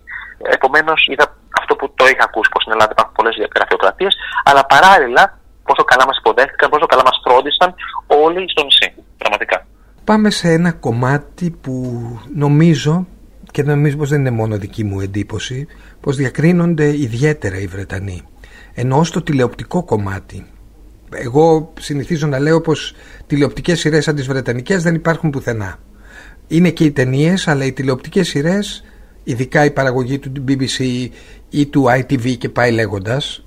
[0.57, 1.27] Επομένως, είδα
[1.61, 4.15] αυτό που το είχα ακούσει, πως στην Ελλάδα υπάρχουν πολλές γραφειοκρατίες.
[4.49, 5.23] Αλλά παράλληλα,
[5.69, 7.71] πόσο καλά μας υποδέχτηκαν, πόσο καλά μας φρόντισαν
[8.25, 8.89] όλοι στο νησί.
[9.23, 9.59] Πραγματικά.
[10.11, 11.75] Πάμε σε ένα κομμάτι που
[12.35, 13.07] νομίζω
[13.51, 15.67] και νομίζω πως δεν είναι μόνο δική μου εντύπωση
[16.01, 18.19] πως διακρίνονται ιδιαίτερα οι Βρετανοί
[18.75, 20.47] ενώ στο τηλεοπτικό κομμάτι
[21.11, 22.95] εγώ συνηθίζω να λέω πως
[23.27, 25.79] τηλεοπτικές σειρές σαν τις βρετανικές δεν υπάρχουν πουθενά.
[26.47, 28.85] Είναι και οι ταινίες, αλλά οι τηλεοπτικές σειρές,
[29.25, 31.09] ειδικά η παραγωγή του BBC
[31.51, 33.45] ή του ITV και πάει λέγοντας,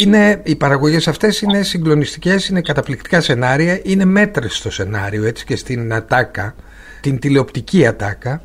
[0.00, 5.56] είναι, οι παραγωγές αυτές είναι συγκλονιστικές, είναι καταπληκτικά σενάρια, είναι μέτρες στο σενάριο έτσι και
[5.56, 6.54] στην ατάκα,
[7.00, 8.42] την τηλεοπτική ατάκα.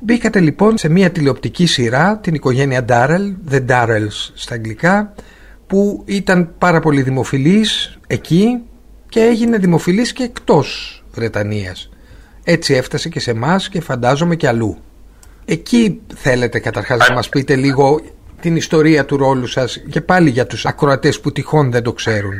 [0.00, 5.14] Μπήκατε λοιπόν σε μια τηλεοπτική σειρά, την οικογένεια Darrell, The Darrells στα αγγλικά,
[5.72, 8.62] που ήταν πάρα πολύ δημοφιλής εκεί
[9.08, 11.90] και έγινε δημοφιλής και εκτός Βρετανίας.
[12.44, 14.76] Έτσι έφτασε και σε εμάς και φαντάζομαι και αλλού.
[15.44, 18.00] Εκεί θέλετε καταρχάς να μας πείτε λίγο
[18.40, 22.34] την ιστορία του ρόλου σας και πάλι για τους ακροατές που τυχόν δεν το ξέρουν.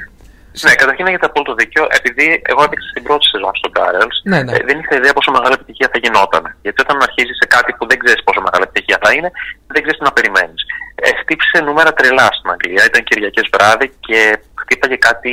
[0.65, 1.83] Ναι, καταρχήν έχετε απόλυτο δίκιο.
[1.99, 4.53] Επειδή εγώ έπαιξα στην πρώτη σεζόν στο Barrels, ναι, ναι.
[4.57, 6.45] Ε, δεν είχα ιδέα πόσο μεγάλη επιτυχία θα γινόταν.
[6.65, 9.31] Γιατί όταν αρχίζεις σε κάτι που δεν ξέρεις πόσο μεγάλη επιτυχία θα είναι,
[9.75, 10.61] δεν ξέρεις τι να περιμένεις.
[11.05, 12.83] Ε, χτύπησε νούμερα τρελά στην Αγγλία.
[12.91, 14.19] Ήταν Κυριακές βράδυ και
[14.63, 15.31] χτύπαγε κάτι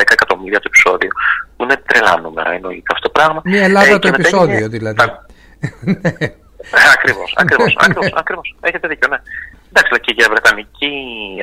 [0.00, 1.10] 9-10 εκατομμύρια το επεισόδιο.
[1.54, 3.40] Που είναι τρελά νούμερα, εννοείται αυτό το πράγμα.
[3.44, 4.98] Μια Ελλάδα ε, το επεισόδιο δηλαδή.
[6.94, 7.76] Ακριβώς, ακριβώς,
[8.14, 8.54] ακριβώς.
[8.60, 9.18] Έχετε δίκιο, ναι.
[9.68, 10.92] Εντάξει, και για Βρετανική,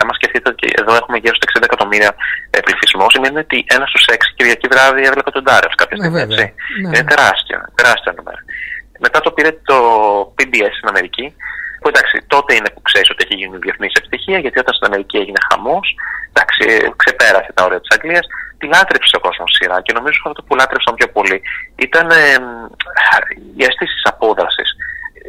[0.01, 2.11] άμα σκεφτείτε ότι εδώ έχουμε γύρω στα 60 εκατομμύρια
[2.55, 6.15] ε, πληθυσμό, σημαίνει ότι ένα στους έξι Κυριακή βράδυ έβλεπε τον Τάρεφ κάποια στιγμή.
[6.15, 6.45] Ναι, έτσι.
[6.81, 6.88] Ναι.
[6.88, 8.41] Είναι τεράστια, τεράστια νούμερα.
[9.05, 9.77] Μετά το πήρε το
[10.38, 11.25] PBS στην Αμερική,
[11.79, 15.17] που εντάξει, τότε είναι που ξέρεις ότι έχει γίνει διεθνής επιτυχία, γιατί όταν στην Αμερική
[15.21, 15.85] έγινε χαμός,
[16.31, 16.61] εντάξει,
[17.01, 18.25] ξεπέρασε τα όρια της Αγγλίας,
[18.59, 21.38] τη λάτρεψε ο κόσμος σειρά και νομίζω ότι αυτό που λάτρεψαν πιο πολύ
[21.85, 22.35] ήταν ε,
[23.57, 24.69] η αίσθηση απόδρασης.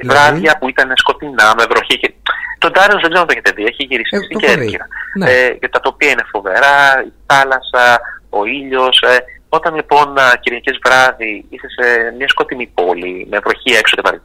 [0.01, 1.99] Δηλαδή; Βράδια που ήταν σκοτεινά, με βροχή.
[1.99, 2.13] Και...
[2.59, 4.87] Τον Τάριο δεν ξέρω αν το έχετε δει, έχει γυρίσει ε, στην Κέρκυρα.
[5.19, 5.31] Ναι.
[5.31, 6.77] Ε, και τα τοπία είναι φοβερά,
[7.09, 9.01] η θάλασσα, ο ήλιος.
[9.01, 9.17] Ε,
[9.49, 14.17] όταν λοιπόν Κυριακές βράδυ είσαι σε μια σκοτεινή πόλη, με βροχή έξω κτλ.,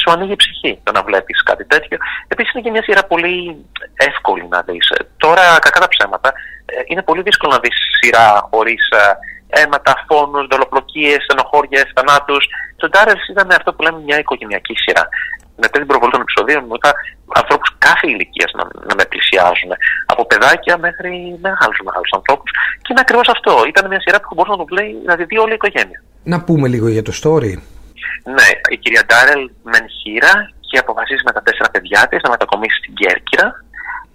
[0.00, 1.98] σου ανοίγει η ψυχή το να βλέπεις κάτι τέτοιο.
[2.28, 4.92] Επίσης είναι και μια σειρά πολύ εύκολη να δεις.
[5.16, 6.32] Τώρα, κακά τα ψέματα,
[6.66, 8.88] ε, είναι πολύ δύσκολο να δεις σειρά χωρίς
[9.56, 12.44] αίματα, φόνους, δολοπλοκίες, στενοχώριες, θανάτους.
[12.76, 15.08] Το Ντάρελς ήταν αυτό που λέμε μια οικογενειακή σειρά.
[15.62, 16.92] Μετά την προβολή των επεισοδίων μου είχα
[17.40, 19.70] ανθρώπους κάθε ηλικίας να, να με πλησιάζουν.
[20.06, 21.10] Από παιδάκια μέχρι
[21.46, 22.50] μεγάλους μεγάλους ανθρώπους.
[22.82, 23.52] Και είναι ακριβώς αυτό.
[23.72, 25.98] Ήταν μια σειρά που μπορούσε να το βλέπει να τη δει όλη η οικογένεια.
[26.22, 27.52] Να πούμε λίγο για το story.
[28.36, 30.34] Ναι, η κυρία Ντάρελ μεν χείρα
[30.68, 33.64] και αποφασίζει με τα τέσσερα παιδιά της να μετακομίσει στην Κέρκυρα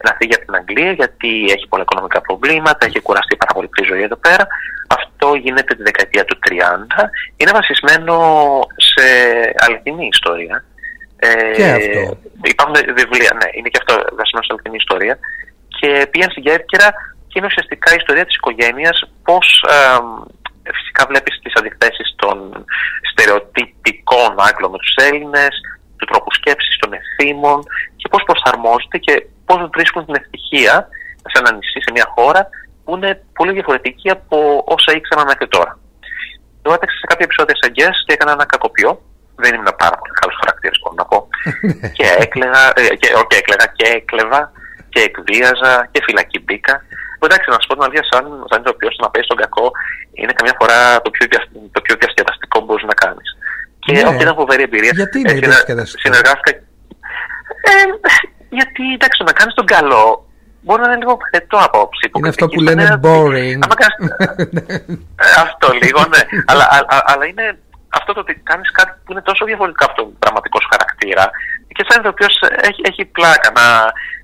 [0.07, 3.83] να φύγει από την Αγγλία γιατί έχει πολλά οικονομικά προβλήματα, έχει κουραστεί πάρα πολύ τη
[3.89, 4.47] ζωή εδώ πέρα.
[4.99, 6.51] Αυτό γίνεται τη δεκαετία του 30.
[7.37, 8.15] Είναι βασισμένο
[8.89, 9.05] σε
[9.65, 10.65] αληθινή ιστορία.
[11.15, 12.17] Ε, και αυτό.
[12.53, 15.15] Υπάρχουν βιβλία, ναι, είναι και αυτό βασισμένο σε αληθινή ιστορία.
[15.77, 16.89] Και πήγαν στην Κέρκυρα
[17.27, 19.99] και είναι ουσιαστικά η ιστορία της οικογένειας πώς ε,
[20.77, 22.65] φυσικά βλέπεις τις αντιθέσεις των
[23.09, 25.53] στερεοτυπικών Άγγλων με τους Έλληνες,
[25.97, 27.59] του τρόπου σκέψης των ευθύμων
[27.99, 29.13] και πώς προσαρμόζεται και
[29.53, 30.73] πώς βρίσκουν την ευτυχία
[31.31, 32.41] σε ένα νησί, σε μια χώρα
[32.83, 34.37] που είναι πολύ διαφορετική από
[34.75, 35.71] όσα ήξεραν μέχρι τώρα.
[36.63, 38.91] Εγώ έταξα σε κάποια επεισόδια σαν guest και έκανα ένα κακοποιό.
[39.43, 41.17] Δεν ήμουν πάρα πολύ καλός χαρακτήρας, μπορώ να πω.
[41.97, 44.41] και έκλαιγα, ε, και, όχι, έκλαιγα και έκλεβα
[44.93, 46.75] και εκβίαζα και φυλακή μπήκα.
[47.25, 49.65] Εντάξει, να σου πω την αλήθεια, σαν, σαν ηθοποιό να παίζει τον κακό
[50.19, 51.25] είναι καμιά φορά το πιο,
[51.75, 53.27] το πιο διασκεδαστικό που μπορείς να κάνεις.
[53.83, 54.03] Και ναι.
[54.09, 54.91] όχι, ήταν φοβερή εμπειρία.
[55.01, 56.51] Γιατί είναι διασκεδαστικό; Συνεργάστηκα.
[57.69, 57.73] Ε,
[58.59, 60.25] γιατί εντάξει, το να κάνεις τον καλό
[60.61, 62.05] μπορεί να είναι λίγο παθετό απόψη.
[62.17, 63.59] Είναι αυτό που λένε boring.
[65.25, 66.21] Ε, αυτό λίγο, ναι.
[66.45, 66.65] αλλά,
[67.11, 67.45] αλλά είναι
[67.99, 71.25] αυτό το ότι κάνεις κάτι που είναι τόσο διαφορετικό από τον πραγματικό σου χαρακτήρα
[71.75, 72.33] και σαν οποίος
[72.69, 73.65] έχει, έχει πλάκα να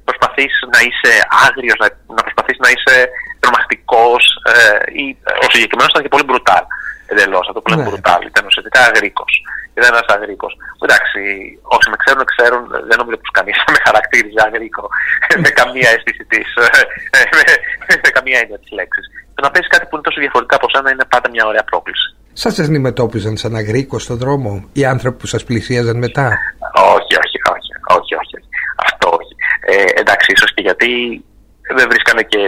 [0.07, 1.11] προσπαθείς να είσαι
[1.45, 2.95] άγριος, να, να προσπαθείς να είσαι
[3.39, 4.23] τρομακτικός.
[4.53, 5.03] Ε, ή,
[5.45, 6.63] ο συγκεκριμένος ήταν και πολύ μπρουτάλ
[7.12, 7.45] εντελώς.
[7.50, 7.89] Αυτό που λέμε ναι.
[7.89, 8.22] μπρουτάλ.
[8.32, 9.32] Ήταν ουσιαστικά αγρίκος.
[9.76, 10.54] Ήταν ένας αγρίκος.
[10.86, 11.22] Εντάξει,
[11.76, 14.84] όσοι με ξέρουν, ξέρουν, δεν νομίζω πως κανείς με χαρακτήριζε αγρίκο
[15.43, 16.48] με καμία αίσθηση της.
[17.38, 19.06] με, με καμία έννοια της λέξης.
[19.36, 22.08] Το να παίζει κάτι που είναι τόσο διαφορετικά από σένα είναι πάντα μια ωραία πρόκληση.
[22.43, 26.26] Σας αντιμετώπιζαν σαν αγρίκο στον δρόμο οι άνθρωποι που σας πλησίαζαν μετά;
[26.98, 27.72] Όχι, όχι, όχι.
[27.98, 28.38] όχι, όχι.
[28.88, 29.34] Αυτό όχι.
[29.72, 30.89] Ε, εντάξει, ίσως και γιατί
[31.78, 32.43] δεν βρίσκανε και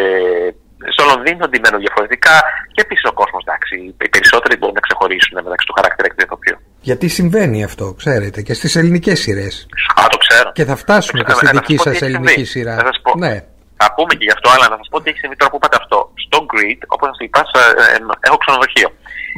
[0.95, 2.35] στο Λονδίνο αντιμένω διαφορετικά
[2.73, 6.25] και επίση ο κόσμος, εντάξει, οι περισσότεροι μπορούν να ξεχωρίσουν μεταξύ του χαρακτήρα και του
[6.27, 6.57] ηθοποιού.
[6.89, 9.53] Γιατί συμβαίνει αυτό, ξέρετε, και στις ελληνικές σειρές.
[9.99, 10.49] Α, το ξέρω.
[10.57, 12.75] Και θα φτάσουμε και στη δική σας ελληνική σειρά.
[12.75, 13.11] Θα πω.
[13.25, 13.35] Ναι.
[13.81, 15.77] Θα πούμε και γι' αυτό, αλλά να σας πω τι έχει συμβεί τώρα που είπατε
[15.81, 15.97] αυτό.
[16.25, 18.89] Στο Grid, όπως σας είπα, ε, έχω ξενοδοχείο.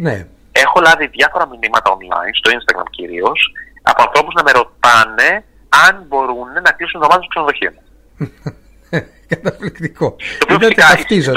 [0.05, 0.15] Ναι.
[0.65, 3.39] Έχω λάβει διάφορα μηνύματα online, στο Instagram κυρίως,
[3.91, 5.29] από ανθρώπους να με ρωτάνε
[5.85, 7.73] αν μπορούν να κλείσουν εβδομάδα στο ξενοδοχείο.
[9.33, 10.07] Καταπληκτικό.
[10.49, 10.87] Το οποίο, φυσικά,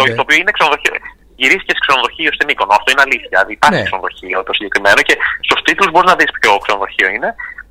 [0.01, 0.95] το, το οποίο είναι ξενοδοχείο.
[1.41, 2.73] Γυρίστηκες σε ξενοδοχείο στην Μύκονο.
[2.79, 3.29] Αυτό είναι αλήθεια.
[3.33, 3.89] Δηλαδή υπάρχει ναι.
[3.89, 7.31] ξενοδοχείο το συγκεκριμένο και στους τίτλους μπορείς να δεις ποιο ξενοδοχείο είναι.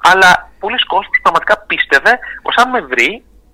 [0.09, 0.29] Αλλά
[0.63, 2.11] πολλοί κόσμοι πραγματικά πίστευε
[2.45, 3.09] πως αν με βρει,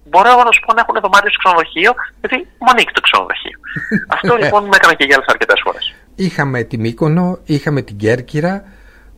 [0.10, 3.58] μπορώ να σου πω να έχουν δωμάτιο στο ξενοδοχείο, γιατί μου ανήκει το ξενοδοχείο.
[4.16, 5.86] Αυτό λοιπόν με έκανε και για άλλε αρκετές φορές.
[6.26, 8.54] Είχαμε τη Μύκονο, είχαμε την Κέρκυρα.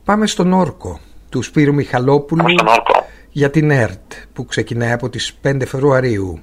[0.08, 0.92] Πάμε στον Όρκο
[1.30, 2.44] του Σπύρου Μιχαλόπουλου
[3.30, 6.42] για την ΕΡΤ που ξεκινάει από τις 5 Φεβρουαρίου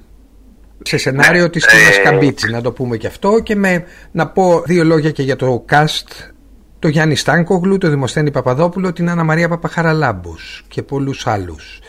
[0.82, 2.02] σε σενάριο ναι, της Κίνας ε...
[2.02, 5.64] Καμπίτση να το πούμε και αυτό και με, να πω δύο λόγια και για το
[5.70, 6.32] cast
[6.82, 11.80] το Γιάννη Στάνκογλου, το Δημοσθένη Παπαδόπουλο, την Άννα Μαρία Παπαχαραλάμπους και πολλούς άλλους.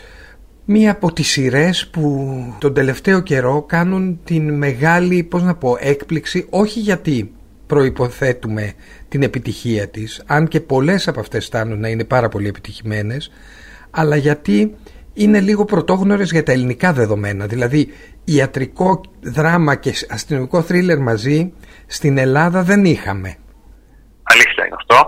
[0.64, 6.46] Μία από τις σειρές που τον τελευταίο καιρό κάνουν την μεγάλη, πώς να πω, έκπληξη,
[6.50, 7.32] όχι γιατί
[7.66, 8.72] προϋποθέτουμε
[9.08, 13.30] την επιτυχία της, αν και πολλές από αυτές στάνουν να είναι πάρα πολύ επιτυχημένες,
[13.90, 14.74] αλλά γιατί
[15.14, 17.46] είναι λίγο πρωτόγνωρες για τα ελληνικά δεδομένα.
[17.46, 17.88] Δηλαδή
[18.24, 21.52] ιατρικό δράμα και αστυνομικό θρίλερ μαζί
[21.86, 23.36] στην Ελλάδα δεν είχαμε.
[24.22, 25.06] Αλήθεια είναι αυτό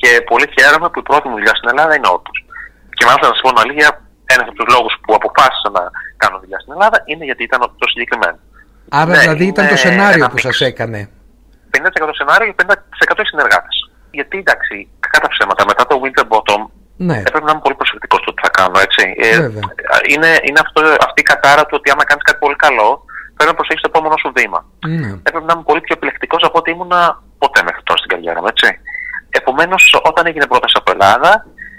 [0.00, 2.32] και πολύ χαίρομαι που η πρώτη μου δουλειά στην Ελλάδα είναι όντω.
[2.96, 3.88] Και μάλιστα να σας πω την αλήθεια,
[4.34, 5.82] ένας από τους λόγους που αποφάσισα να
[6.22, 8.38] κάνω δουλειά στην Ελλάδα είναι γιατί ήταν το συγκεκριμένο.
[9.00, 11.00] Άρα ναι, δηλαδή ήταν το σενάριο που σας έκανε.
[11.76, 12.56] 50% σενάριο και
[13.18, 13.76] 50% συνεργάτες.
[14.18, 14.76] Γιατί εντάξει,
[15.14, 16.60] κατά ψέματα, μετά το Winter Bottom
[17.08, 17.18] ναι.
[17.26, 18.76] έπρεπε να είμαι πολύ προσεκτικός στο τι θα κάνω.
[18.86, 19.02] Έτσι.
[19.26, 19.30] Ε,
[20.12, 22.88] είναι είναι αυτό, αυτή η κατάρα του ότι άμα κάνεις κάτι πολύ καλό,
[23.36, 24.60] πρέπει να προσέχεις το επόμενο σου βήμα.
[25.00, 25.10] Ναι.
[25.28, 26.94] Έπρεπε να είμαι πολύ πιο επιλεκτικός από ό,τι ήμουν
[27.42, 28.48] ποτέ μέχρι τώρα στην καριέρα μου.
[29.40, 31.30] Επομένως, όταν έγινε πρόταση από Ελλάδα,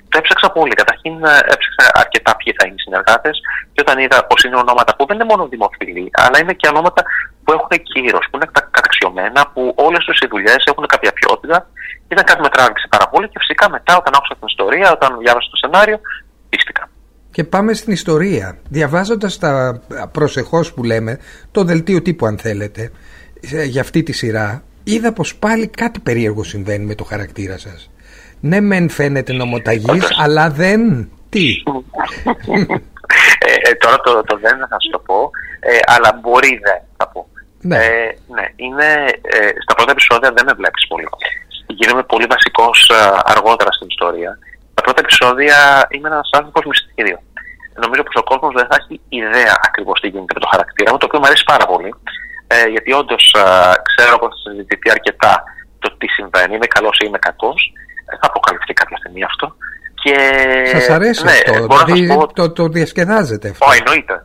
[0.09, 0.73] το έψαξα πολύ.
[0.81, 3.35] Καταρχήν ε, έψαξα αρκετά ποιοι θα είναι οι συνεργάτες
[3.73, 7.01] και όταν είδα πως είναι ονόματα που δεν είναι μόνο δημοφιλή, αλλά είναι και ονόματα
[7.43, 11.57] που έχουν κύρο, που είναι καταξιωμένα, που όλες τους οι δουλειές έχουν κάποια ποιότητα,
[12.11, 15.09] ήταν κάτι που με τράβηξε πάρα πολύ και φυσικά μετά όταν άκουσα την ιστορία, όταν
[15.23, 15.97] διάβασα το σενάριο,
[16.49, 16.89] πίστηκα.
[17.31, 18.57] Και πάμε στην ιστορία.
[18.69, 19.81] Διαβάζοντας τα
[20.11, 21.19] προσεχώς που λέμε,
[21.51, 22.91] το δελτίο τύπου αν θέλετε,
[23.51, 27.91] ε, για αυτή τη σειρά, είδα πως πάλι κάτι περίεργο συμβαίνει με το χαρακτήρα σας.
[28.39, 31.09] Ναι, μεν φαίνεται νομοταγής, αλλά δεν.
[31.29, 31.47] Τι;
[33.39, 37.07] ε, ε, τώρα το, το δεν θα σου το πω, ε, αλλά μπορεί δεν θα
[37.07, 37.27] πω.
[37.61, 37.77] Ναι.
[37.77, 38.89] Ε, ναι, είναι,
[39.21, 41.07] ε, στα πρώτα επεισόδια δεν με βλέπεις πολύ.
[41.67, 42.91] γίνομαι πολύ βασικός
[43.23, 44.39] αργότερα στην ιστορία.
[44.79, 45.57] Τα πρώτα επεισόδια
[45.93, 47.17] είμαι ένας άνθρωπος μυστήριο.
[47.83, 50.97] Νομίζω πως ο κόσμος δεν θα έχει ιδέα ακριβώς τι γίνεται με το χαρακτήρα μου,
[50.97, 51.91] το οποίο μου αρέσει πάρα πολύ.
[52.53, 53.23] Ε, γιατί όντως
[53.89, 55.33] ξέρω πως θα συζητηθεί αρκετά
[55.83, 57.61] το τι συμβαίνει, είμαι καλός ή είμαι κακός.
[58.09, 59.45] Ε, θα αποκαλυφθεί κάποια στιγμή αυτό.
[60.03, 60.15] Και...
[60.75, 62.33] Σας αρέσει ναι, αυτό, δηλαδή πω...
[62.39, 63.65] το, το διασκεδάζετε αυτό.
[63.65, 64.15] Ω, εννοείται.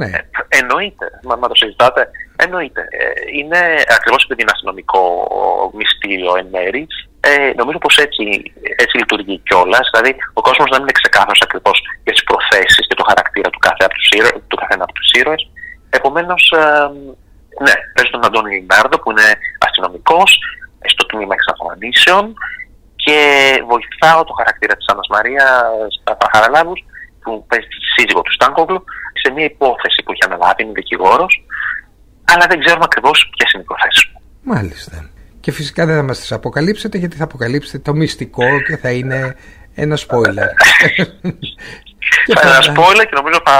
[0.00, 0.10] Ναι.
[0.16, 0.20] Ε,
[0.60, 1.06] εννοείται.
[1.28, 2.02] Μα, μα το συζητάτε.
[2.44, 2.80] Εννοείται.
[2.80, 3.06] Ε,
[3.38, 3.60] είναι
[3.96, 5.02] ακριβώς επειδή είναι αστυνομικό
[5.78, 6.86] μυστήριο εν μέρη.
[7.28, 8.24] Ε, νομίζω πως έτσι,
[8.82, 9.86] έτσι λειτουργεί κιόλας.
[9.92, 13.86] Δηλαδή, ο κόσμος δεν είναι ξεκάθαρος ακριβώς για τις προθέσεις και το χαρακτήρα του, κάθε,
[14.48, 15.42] τους καθένα από τους ήρωες.
[15.98, 16.64] Επομένως, ε,
[17.64, 19.28] ναι, παίζω τον Αντώνη Λιμπάρδο που είναι
[19.66, 20.30] αστυνομικός
[20.92, 22.24] στο τμήμα εξαφανίσεων
[23.04, 23.18] και
[23.70, 25.46] βοηθάω το χαρακτήρα της Άννας Μαρία
[25.96, 26.80] στα Παχαραλάβους
[27.22, 28.84] που παίζει τη σύζυγο του Στάνκογλου
[29.22, 31.32] σε μια υπόθεση που έχει αναλάβει, είναι δικηγόρος,
[32.32, 34.20] αλλά δεν ξέρουμε ακριβώς ποιες είναι οι προθέσεις μου.
[34.54, 35.15] Μάλιστα.
[35.46, 39.36] Και φυσικά δεν θα μας τις αποκαλύψετε γιατί θα αποκαλύψετε το μυστικό και θα είναι
[39.74, 40.48] ένα spoiler.
[42.34, 43.54] θα είναι ένα spoiler και νομίζω θα,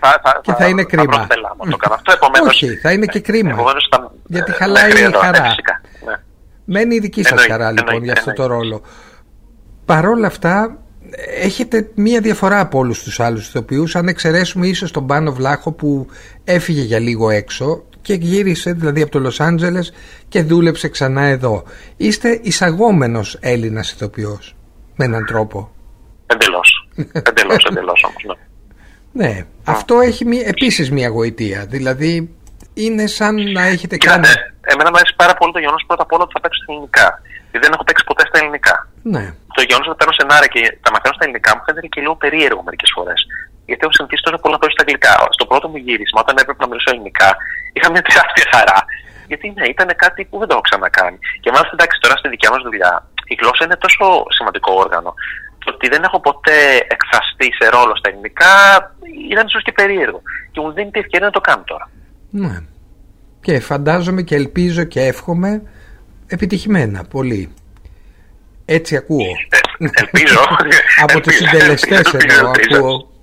[0.00, 1.12] θα, θα, και θα, είναι κρίμα.
[1.12, 1.26] Θα
[1.70, 2.12] το κάνω αυτό.
[2.12, 3.56] Επομένως, Όχι, θα είναι και κρίμα.
[3.90, 5.40] θα, γιατί χαλάει η χαρά.
[5.40, 6.14] Ναι.
[6.64, 8.82] Μένει η δική σας χαρά λοιπόν για αυτό το ρόλο.
[9.84, 10.78] Παρόλα αυτά,
[11.40, 16.06] έχετε μία διαφορά από όλους τους άλλους ηθοποιούς αν εξαιρέσουμε ίσως τον Πάνο Βλάχο που
[16.44, 19.92] έφυγε για λίγο έξω και γύρισε δηλαδή από το Λος Άντζελες
[20.28, 21.64] και δούλεψε ξανά εδώ.
[21.96, 24.56] Είστε εισαγόμενος Έλληνας ηθοποιός
[24.96, 25.70] με έναν τρόπο.
[26.26, 26.88] Εντελώς.
[27.28, 28.22] εντελώς, εντελώς όμως.
[29.12, 29.26] Ναι.
[29.26, 29.46] ναι.
[29.64, 31.66] Αυτό έχει μία, επίσης μία γοητεία.
[31.68, 32.34] Δηλαδή
[32.74, 34.28] είναι σαν να έχετε κάνει...
[34.60, 37.06] εμένα μου αρέσει πάρα πολύ το γεγονός πρώτα απ' όλα ότι θα παίξω στα ελληνικά.
[37.50, 38.88] Γιατί δεν έχω παίξει ποτέ στα ελληνικά.
[39.02, 39.24] Ναι.
[39.56, 42.62] Το γεγονός ότι παίρνω σενάρια και τα μαθαίνω στα ελληνικά μου φαίνεται και λίγο περίεργο
[42.68, 43.20] μερικές φορές.
[43.68, 45.14] Γιατί έχω συνηθίσει τόσο πολύ να παίξω στα αγγλικά.
[45.36, 47.30] Στο πρώτο μου γύρισμα, όταν έπρεπε να μιλήσω ελληνικά,
[47.76, 48.78] είχα μια τεράστια χαρά.
[49.30, 51.18] Γιατί ναι, ήταν κάτι που δεν το έχω ξανακάνει.
[51.42, 52.92] Και μάλιστα εντάξει, τώρα στη δικιά μας δουλειά,
[53.32, 54.04] η γλώσσα είναι τόσο
[54.36, 55.10] σημαντικό όργανο.
[55.64, 56.58] Το ότι δεν έχω ποτέ
[56.94, 58.54] εκφραστεί σε ρόλο στα ελληνικά
[59.30, 60.20] ήταν ίσως και περίεργο.
[60.52, 61.86] Και μου δίνει τη ευκαιρία να το κάνω τώρα.
[62.30, 62.56] Ναι.
[63.40, 65.62] Και φαντάζομαι και ελπίζω και εύχομαι
[66.26, 67.54] επιτυχημένα πολύ.
[68.64, 69.26] Έτσι ακούω.
[69.78, 70.40] Ε, ελπίζω.
[71.04, 73.13] από τους συντελεστές εδώ ακούω.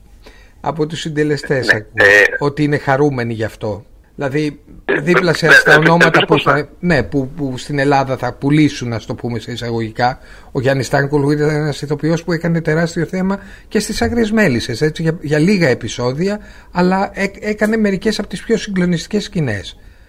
[0.62, 1.92] Από τους συντελεστές ναι, ακούω.
[1.96, 3.86] Ε, ότι είναι χαρούμενοι γι' αυτό.
[4.16, 8.90] Δηλαδή ε, δίπλα σε αυτά ονόματα που, θα, ναι, που, που στην Ελλάδα θα πουλήσουν,
[8.90, 10.20] να το πούμε σε εισαγωγικά.
[10.52, 15.02] Ο Γιάννη Τάνκολου ήταν ένα ηθοποιό που έκανε τεράστιο θέμα και στι Αγριέ Μέλισσε, έτσι,
[15.02, 16.40] για, για λίγα επεισόδια,
[16.72, 19.62] αλλά έκανε μερικέ από τι πιο συγκλονιστικέ σκηνέ.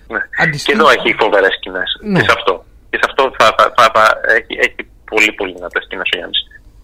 [0.09, 0.51] Ναι.
[0.51, 1.83] Και εδώ έχει φοβερέ σκηνέ.
[2.03, 2.19] Ναι.
[2.19, 2.65] Και σε αυτό.
[2.91, 6.37] Και σε αυτό θα, θα, θα, θα έχει, έχει πολύ πολύ δυνατέ σκηνέ ο Γιάννη.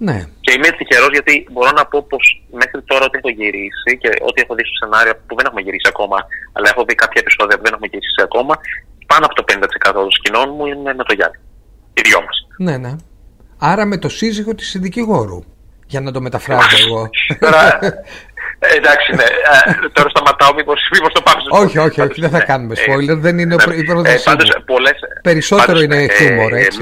[0.07, 0.19] Ναι.
[0.45, 2.25] Και είμαι τυχερός γιατί μπορώ να πω πως
[2.61, 5.89] μέχρι τώρα ότι έχω γυρίσει και ό,τι έχω δει στο σενάριο που δεν έχουμε γυρίσει
[5.95, 6.19] ακόμα,
[6.55, 8.55] αλλά έχω δει κάποια επεισόδια που δεν έχουμε γυρίσει ακόμα,
[9.11, 11.39] πάνω από το 50% των σκηνών μου είναι με το Γιάννη.
[11.97, 12.37] Οι δυο μας.
[12.67, 12.93] Ναι, ναι.
[13.71, 15.41] Άρα με το σύζυγο της δικηγόρου.
[15.87, 17.11] Για να το μεταφράσω εγώ.
[18.59, 19.29] Ε, εντάξει, ναι.
[19.53, 20.73] Ε, τώρα σταματάω, μήπω
[21.17, 22.45] το πάμε Όχι, όχι, όχι, δεν θα ναι.
[22.51, 23.17] κάνουμε ε, spoiler.
[23.27, 23.75] δεν είναι ναι.
[23.75, 24.25] η πρόταση.
[25.23, 26.79] Περισσότερο πάντως, είναι ε, χιούμορ, έτσι.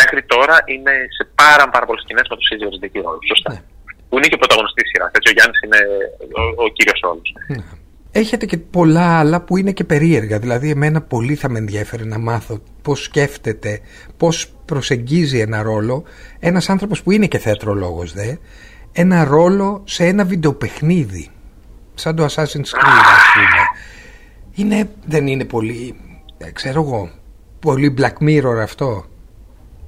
[0.00, 3.18] μέχρι τώρα είναι σε πάρα, πάρα πολλές σκηνές με του ίδιου δικηγόρου.
[3.32, 3.52] Σωστά.
[3.52, 3.60] Ναι.
[4.08, 5.06] Που είναι και πρωταγωνιστής σειρά.
[5.16, 5.80] Έτσι, ο Γιάννης είναι
[6.40, 7.22] ο, ο κύριος όλο.
[7.46, 7.62] Ναι.
[8.12, 10.38] Έχετε και πολλά άλλα που είναι και περίεργα.
[10.38, 13.80] Δηλαδή, εμένα πολύ θα με ενδιαφέρει να μάθω πώς σκέφτεται,
[14.16, 16.04] πώς προσεγγίζει ένα ρόλο
[16.40, 18.34] ένας άνθρωπος που είναι και θέατρολόγος, δε,
[19.00, 21.30] ένα ρόλο σε ένα βιντεοπαιχνίδι.
[21.94, 23.62] Σαν το Assassin's Creed ας πούμε.
[24.54, 26.00] Είναι, δεν είναι πολύ
[26.38, 27.10] ε, ξέρω εγώ
[27.60, 29.04] πολύ Black Mirror αυτό;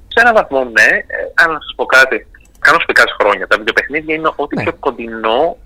[0.07, 0.89] Σε έναν βαθμό ναι.
[1.33, 2.27] Αν να σας πω κάτι.
[2.59, 3.47] Κάνω σπικάς χρόνια.
[3.47, 4.63] Τα βιντεοπαιχνίδια είναι ό,τι ναι.
[4.63, 5.57] πιο κοντινό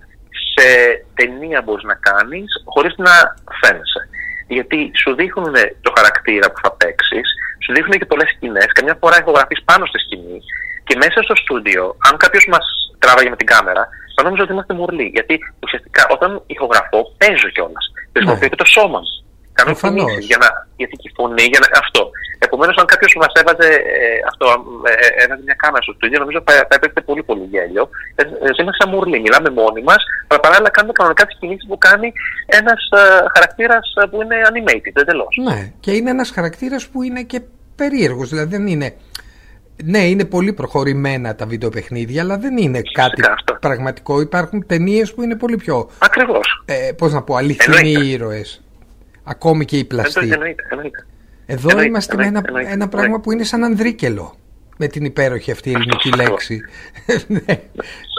[0.53, 0.67] σε
[1.13, 3.13] ταινία μπορείς να κάνεις χωρίς να
[3.62, 4.01] φαίνεσαι.
[4.47, 7.27] Γιατί σου δείχνουν το χαρακτήρα που θα παίξεις,
[7.63, 8.69] σου δείχνουν και πολλές σκηνές.
[8.77, 10.41] Καμιά φορά έχω γραφεί πάνω στη σκηνή
[10.88, 12.65] και μέσα στο στούντιο, αν κάποιος μας
[13.04, 13.84] τράβαγε με την κάμερα,
[14.15, 15.08] θα νόμιζα ότι είμαστε μουρλοί.
[15.17, 15.34] Γιατί
[15.65, 17.86] ουσιαστικά όταν ηχογραφώ, παίζω κιόλας.
[18.13, 18.52] Χρησιμοποιώ ναι.
[18.54, 19.12] και το σώμα μου.
[19.58, 20.50] Κάνω κινήσεις για να.
[20.80, 21.67] Γιατί και η φωνή, για να.
[21.84, 22.02] Αυτό.
[22.45, 24.45] Επομένως, αν κάποιος μας έβαζε ε, αυτό,
[24.89, 27.84] ε, ε, έβαζε μια κάμερα στο στούντιο, νομίζω θα, θα έπρεπε πολύ πολύ γέλιο.
[28.19, 29.19] Ε, ε, σαν μουρλοί.
[29.26, 32.08] Μιλάμε μόνοι μας, αλλά παράλληλα κάνουμε κανονικά τις κινήσεις που κάνει
[32.60, 33.02] ένας ε,
[33.34, 35.34] χαρακτήρας που είναι animated εντελώς.
[35.48, 37.39] Ναι, και είναι ένας χαρακτήρας που είναι και
[37.76, 38.28] περίεργος.
[38.30, 38.89] Δηλαδή δεν είναι
[39.83, 43.21] ναι, είναι πολύ προχωρημένα τα βιντεοπαιχνίδια, αλλά δεν είναι κάτι
[43.59, 44.21] πραγματικό.
[44.21, 45.89] Υπάρχουν ταινίες που είναι πολύ πιο.
[45.97, 46.63] Ακριβώς.
[46.65, 48.63] Ε, Πώς να πω, αληθινοί ήρωες.
[49.23, 50.33] Ακόμη και οι πλαστοί.
[51.45, 54.35] Εδώ είμαστε με ένα, ένα πράγμα που είναι σαν ανδρίκελο.
[54.77, 56.61] Με την υπέροχη αυτή ελληνική λέξη.
[57.27, 57.53] ναι.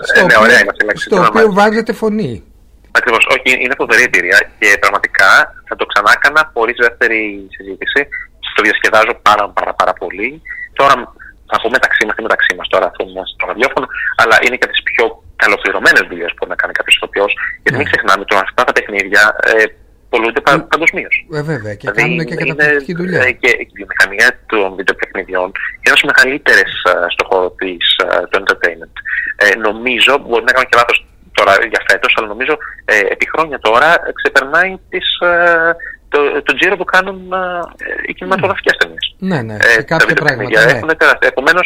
[0.06, 1.04] Στο, ναι, ωραία είναι λέξη.
[1.04, 2.42] Στο οποίο βάζετε φωνή.
[2.90, 3.26] Ακριβώς.
[3.26, 8.08] Όχι, είναι φοβερή εμπειρία και πραγματικά θα το ξανά έκανα χωρίς δεύτερη συζήτηση.
[8.54, 10.42] Το διασκεδάζω πάρα, πάρα, πάρα πολύ.
[10.72, 11.14] Τώρα
[11.50, 13.86] θα πω μεταξύ μας και μεταξύ μας τώρα αυτό είναι στο ραδιόφωνο,
[14.20, 15.04] αλλά είναι και τις πιο
[15.42, 17.32] καλοπληρωμένες δουλειές που μπορεί να κάνει κάποιος ηθοποιός.
[17.62, 17.80] Γιατί ναι.
[17.80, 19.64] μην ξεχνάμε ότι αυτά τα παιχνίδια ε,
[20.12, 21.10] πολλούνται πα, παγκοσμίω.
[21.38, 23.20] Ε, βέβαια, και δηλαδή, κάνουν και καταπληκτική δουλειά.
[23.22, 25.48] Ε, και η βιομηχανία των βιντεοπαιχνιδιών
[25.80, 26.64] είναι ένας μεγαλύτερε
[27.14, 27.84] στον χώρο της,
[28.28, 28.96] του entertainment.
[29.44, 30.98] Ε, νομίζω, μπορεί να κάνω και λάθος
[31.38, 32.54] τώρα για φέτος, αλλά νομίζω
[32.84, 35.76] ε, επί χρόνια τώρα ξεπερνάει τις, ε,
[36.16, 37.38] το, το τζίρο που κάνουν ε,
[38.06, 39.02] οι κινηματογραφικέ ταινίε.
[39.18, 40.64] Ναι, ναι, σε κάποια πράγματα.
[40.64, 40.72] Ναι.
[40.72, 41.28] Έχουν τεράστια.
[41.28, 41.60] Επομένω,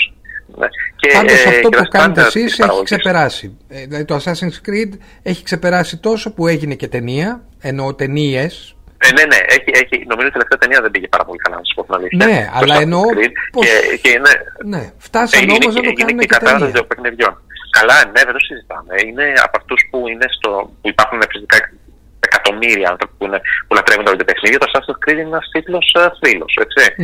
[0.59, 0.67] ναι.
[0.97, 3.59] Και, Πάντως αυτό που κάνετε εσείς έχει ξεπεράσει.
[3.69, 8.49] Δηλαδή το Assassin's Creed έχει ξεπεράσει τόσο που έγινε και ταινία, ενώ ταινίε.
[9.05, 11.57] Ε, ναι, ναι, έχει, έχει, νομίζω ότι η τελευταία ταινία δεν πήγε πάρα πολύ καλά,
[11.57, 12.27] να σα πω την αλήθεια.
[12.27, 13.05] Ναι, αλλά εννοώ.
[13.53, 13.67] Πώς...
[13.67, 14.33] Και, και είναι,
[14.73, 17.31] ναι, φτάσαμε όμω να το κάνουμε και, και ταινία.
[17.79, 18.93] Καλά, ναι, δεν το συζητάμε.
[19.07, 19.99] Είναι από αυτού που,
[20.81, 21.57] που υπάρχουν φυσικά
[22.31, 25.87] εκατομμύρια άνθρωποι που, είναι, που λατρεύουν τα βιντεοπαιχνίδια, το Assassin's Creed είναι ένας τίτλος
[26.21, 26.53] θρύλος.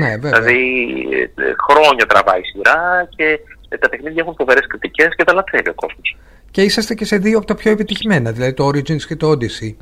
[0.03, 0.59] Ναι, δηλαδή
[1.37, 3.27] ε, χρόνια τραβάει σειρά και
[3.69, 6.17] ε, τα παιχνίδια έχουν φοβερές κριτικές και τα λατρεύει ο κόσμος.
[6.51, 9.73] Και είσαστε και σε δύο από τα πιο επιτυχημένα, δηλαδή το Origins και το Odyssey.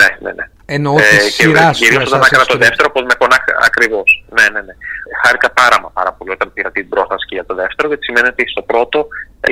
[0.00, 0.44] Ναι, ναι, ναι.
[0.76, 1.84] Εννοώ ε, της σειράς σου.
[1.84, 4.24] Κυρίω όταν έκανα το δεύτερο, που με πονά ακριβώς.
[4.36, 4.74] Ναι, ναι, ναι.
[5.22, 8.42] Χάρηκα πάρα, μα πάρα πολύ όταν πήρα την πρόσταση για το δεύτερο, γιατί σημαίνει ότι
[8.54, 8.98] στο πρώτο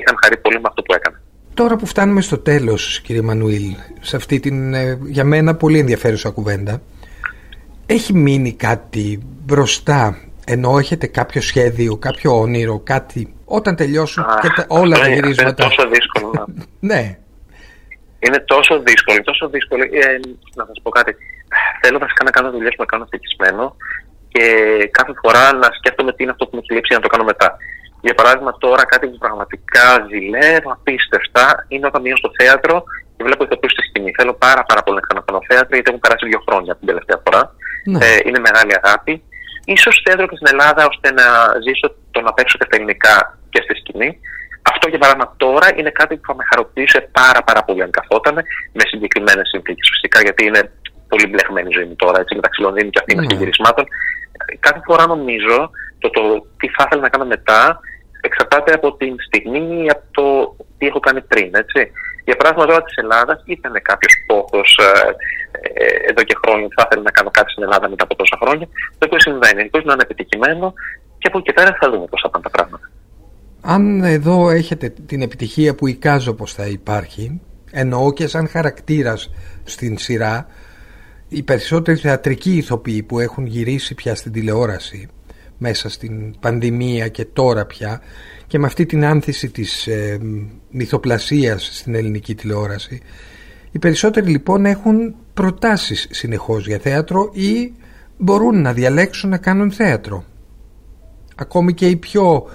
[0.01, 1.19] είχαν χαρεί πολύ με αυτό που έκανα.
[1.55, 6.31] Τώρα που φτάνουμε στο τέλος κύριε Μανουήλ σε αυτή την ε, για μένα πολύ ενδιαφέρουσα
[6.31, 6.81] κουβέντα
[7.87, 14.65] έχει μείνει κάτι μπροστά ενώ έχετε κάποιο σχέδιο, κάποιο όνειρο, κάτι όταν τελειώσουν και τα,
[14.69, 15.65] όλα τα γυρίσματα.
[15.65, 16.47] Είναι τόσο δύσκολο.
[16.91, 17.19] ναι.
[18.19, 19.83] Είναι τόσο δύσκολο, τόσο δύσκολο.
[19.83, 20.21] Ε,
[20.55, 21.17] να σας πω κάτι.
[21.83, 23.77] Θέλω βασικά να κάνω δουλειές που με κάνω ευτυχισμένο
[24.33, 24.45] και
[24.91, 27.57] κάθε φορά να σκέφτομαι τι είναι αυτό που μου έχει λείψει να το κάνω μετά.
[28.01, 32.85] Για παράδειγμα, τώρα κάτι που πραγματικά ζηλεύω απίστευτα είναι όταν μείνω στο θέατρο
[33.17, 34.11] και βλέπω ηθοποιού στη σκηνή.
[34.19, 37.43] Θέλω πάρα, πάρα πολύ να ξαναπάνω θέατρο, γιατί έχουν περάσει δύο χρόνια την τελευταία φορά.
[37.91, 37.99] Ναι.
[38.05, 39.13] Ε, είναι μεγάλη αγάπη.
[39.83, 41.27] σω θέατρο και στην Ελλάδα, ώστε να
[41.65, 43.17] ζήσω το να παίξω και στα ελληνικά
[43.53, 44.11] και στη σκηνή.
[44.73, 48.35] Αυτό για παράδειγμα τώρα είναι κάτι που θα με χαροποιήσει πάρα, πάρα πολύ αν καθόταν
[48.79, 49.89] με συγκεκριμένες συνθήκες.
[49.95, 50.63] Φυσικά γιατί είναι
[51.11, 53.31] πολύ μπλεγμένη η ζωή μου τώρα, έτσι, μεταξύ Λονδίνου και Αθήνας ναι.
[53.31, 53.85] και γυρισμάτων.
[54.67, 55.57] Κάθε φορά νομίζω
[55.99, 56.23] το, το
[56.59, 57.81] τι θα ήθελα να κάνω μετά
[58.21, 60.25] εξαρτάται από την στιγμή ή από το
[60.79, 61.51] τι έχω κάνει πριν.
[61.63, 61.81] Έτσι.
[62.25, 64.91] Για παράδειγμα, τώρα της Ελλάδας ήταν κάποιος στόχος ε,
[65.83, 68.37] ε, εδώ και χρόνια ότι θα ήθελα να κάνω κάτι στην Ελλάδα μετά από τόσα
[68.43, 68.67] χρόνια.
[68.99, 69.61] Το οποίο συμβαίνει.
[69.61, 70.67] Ελπίζω να είναι επιτυχημένο
[71.19, 72.87] και από εκεί πέρα θα δούμε πώς θα πάνε τα πράγματα.
[73.61, 79.31] Αν εδώ έχετε την επιτυχία που εικάζω πως θα υπάρχει, εννοώ και σαν χαρακτήρας
[79.65, 80.47] στην σειρά,
[81.29, 85.09] οι περισσότεροι θεατρικοί ηθοποιοί που έχουν γυρίσει πια στην τηλεόραση
[85.61, 88.01] μέσα στην πανδημία και τώρα πια
[88.47, 90.19] και με αυτή την άνθηση της ε,
[90.71, 93.03] μυθοπλασίας στην ελληνική τηλεόραση
[93.73, 97.75] οι περισσότεροι λοιπόν έχουν προτάσεις συνεχώς για θέατρο ή
[98.17, 100.25] μπορούν να διαλέξουν να κάνουν θέατρο.
[101.37, 102.49] Ακόμη και οι πιο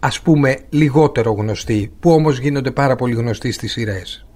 [0.00, 4.26] ας πούμε λιγότερο γνωστοί που όμως γίνονται πάρα πολύ γνωστοί στις σειρές.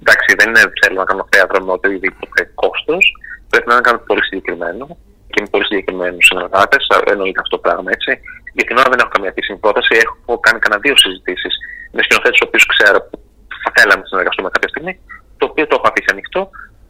[0.00, 3.12] Εντάξει δεν είναι θέλω να κάνω θέατρο με οτιδήποτε κόστος.
[3.48, 4.98] Πρέπει να είναι κάτι πολύ συγκεκριμένο
[5.38, 6.82] και με πολύ συγκεκριμένους συνεργάτες.
[7.12, 8.10] Εννοείται αυτό το πράγμα έτσι.
[8.56, 9.92] Για την ώρα δεν έχω καμία επίσημη πρόταση.
[10.04, 11.54] Έχω κάνει κανένα δύο συζητήσεις
[11.94, 13.16] με σκηνοθέτες, του οποίους ξέρω που
[13.62, 14.92] θα θέλαμε να συνεργαστούμε κάποια στιγμή,
[15.40, 16.40] το οποίο το έχω αφήσει ανοιχτό.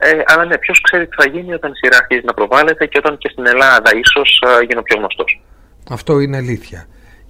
[0.06, 2.98] Ε, αλλά ναι, ποιος ξέρει τι θα γίνει όταν η σειρά αρχίζει να προβάλλεται και
[3.02, 4.30] όταν και στην Ελλάδα ίσως
[4.68, 5.30] γίνω πιο γνωστός.
[5.96, 6.80] Αυτό είναι αλήθεια.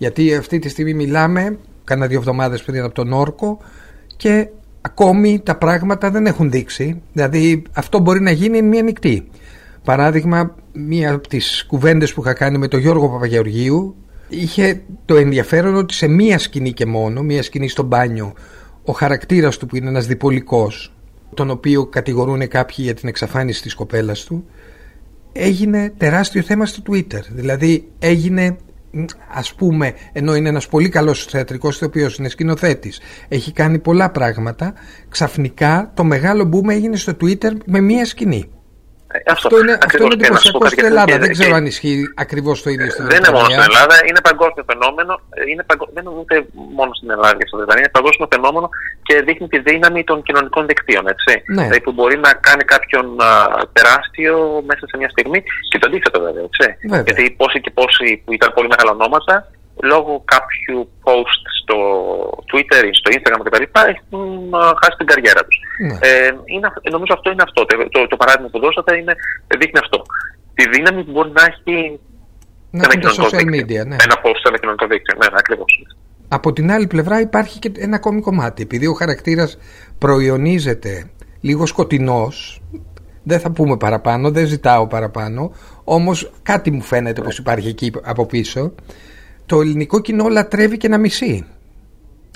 [0.03, 3.51] Γιατί αυτή τη στιγμή μιλάμε, κάνα δύο εβδομάδες πριν από τον Όρκο
[4.17, 4.49] και
[4.81, 7.03] ακόμη τα πράγματα δεν έχουν δείξει.
[7.13, 9.31] Δηλαδή αυτό μπορεί να γίνει μια νυχτή.
[9.89, 13.97] Παράδειγμα, μία από τις κουβέντες που είχα κάνει με τον Γιώργο Παπαγεωργίου
[14.29, 18.33] είχε το ενδιαφέρον ότι σε μία σκηνή και μόνο, μία σκηνή στο μπάνιο,
[18.85, 20.95] ο χαρακτήρας του που είναι ένας διπολικός,
[21.35, 24.45] τον οποίο κατηγορούν κάποιοι για την εξαφάνιση της κοπέλας του,
[25.33, 27.21] έγινε τεράστιο θέμα στο Twitter.
[27.31, 28.57] Δηλαδή έγινε
[29.35, 34.75] ας πούμε ενώ είναι ένας πολύ καλός θεατρικός ηθοποιός είναι σκηνοθέτης έχει κάνει πολλά πράγματα
[35.09, 38.49] ξαφνικά το μεγάλο μπούμε έγινε στο Twitter με μία σκηνή
[39.09, 41.19] αυτό, αυτό είναι, αυτό είναι εντυπωσιακό στην Ελλάδα.
[41.19, 43.15] δεν ξέρω αν ισχύει ακριβώς το ίδιο στην Ελλάδα.
[43.15, 45.13] Δεν είναι μόνο στην Ελλάδα, είναι παγκόσμιο φαινόμενο.
[45.51, 45.85] Είναι παγκο...
[45.95, 46.35] Δεν είναι ούτε
[46.79, 47.83] μόνο στην Ελλάδα και στην Βρετανία.
[47.85, 48.67] Είναι παγκόσμιο φαινόμενο
[49.07, 51.05] και δείχνει τη δύναμη των κοινωνικών δικτύων.
[51.15, 51.33] Έτσι.
[51.47, 51.63] Ναι.
[51.63, 53.31] Δηλαδή που μπορεί να κάνει κάποιον α,
[53.77, 54.35] τεράστιο
[54.71, 55.41] μέσα σε μια στιγμή
[55.71, 56.45] και το αντίθετο βέβαια.
[56.49, 56.67] Έτσι.
[56.83, 57.03] βέβαια.
[57.07, 59.35] Γιατί πόσοι και πόσοι που ήταν πολύ μεγάλα ονόματα
[59.83, 61.77] λόγω κάποιου post στο
[62.51, 63.67] Twitter ή στο Instagram κτλ.
[63.83, 64.23] έχουν
[64.81, 65.59] χάσει την καριέρα τους.
[65.87, 65.97] Ναι.
[66.09, 67.61] Ε, νομίζω αυτό είναι αυτό.
[67.95, 69.15] Το, το παράδειγμα που δώσατε είναι,
[69.61, 69.99] δείχνει αυτό.
[70.55, 72.01] Τη δύναμη που μπορεί να έχει
[72.71, 73.97] να ένα κοινωνικό social media, ναι.
[74.07, 75.15] Ένα post σε ένα κοινωνικό δίκτυο.
[75.21, 75.73] Ναι, ναι ακριβώς.
[76.29, 78.63] Από την άλλη πλευρά υπάρχει και ένα ακόμη κομμάτι.
[78.63, 79.59] Επειδή ο χαρακτήρας
[79.99, 81.11] προϊονίζεται
[81.41, 82.63] λίγο σκοτεινός,
[83.23, 85.53] δεν θα πούμε παραπάνω, δεν ζητάω παραπάνω,
[85.85, 88.73] όμως κάτι μου φαίνεται πως υπάρχει εκεί από πίσω
[89.49, 91.47] το ελληνικό κοινό λατρεύει και να μισεί.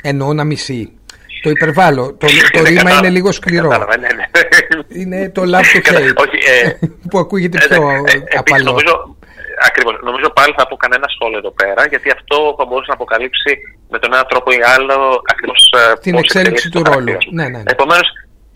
[0.02, 0.92] Εννοώ να μισεί.
[1.42, 2.04] Το υπερβάλλω.
[2.18, 2.98] Το, το Ναι, ρήμα κατάλαβα.
[3.06, 3.68] είναι λίγο σκληρό.
[3.68, 4.24] Κατάλαβα, ναι, ναι.
[5.00, 6.16] Είναι το love to Κατα- hate.
[6.24, 8.64] Όχι, ε, που ακούγεται Ε, πιο ναι, ε, επίσης, απαλό.
[8.70, 9.16] νομίζω,
[9.68, 13.52] ακριβώς, νομίζω πάλι θα πω κανένα σχόλιο εδώ πέρα, γιατί αυτό θα μπορούσε να αποκαλύψει
[13.92, 14.96] με τον ένα τρόπο ή άλλο
[15.32, 17.06] ακριβώς ε, Την πώς εξέλιξη εξελίσσεται του το ρόλου.
[17.10, 17.30] χαρακτήρα σου.
[17.38, 17.70] Ναι, ναι, ναι.
[17.76, 18.06] Επομένως,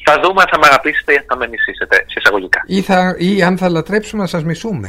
[0.07, 2.61] θα δούμε αν θα με αγαπήσετε ή αν θα με μισήσετε, σε εισαγωγικά.
[2.77, 2.99] Ή, θα,
[3.31, 4.89] ή αν θα λατρέψουμε να σας μισούμε.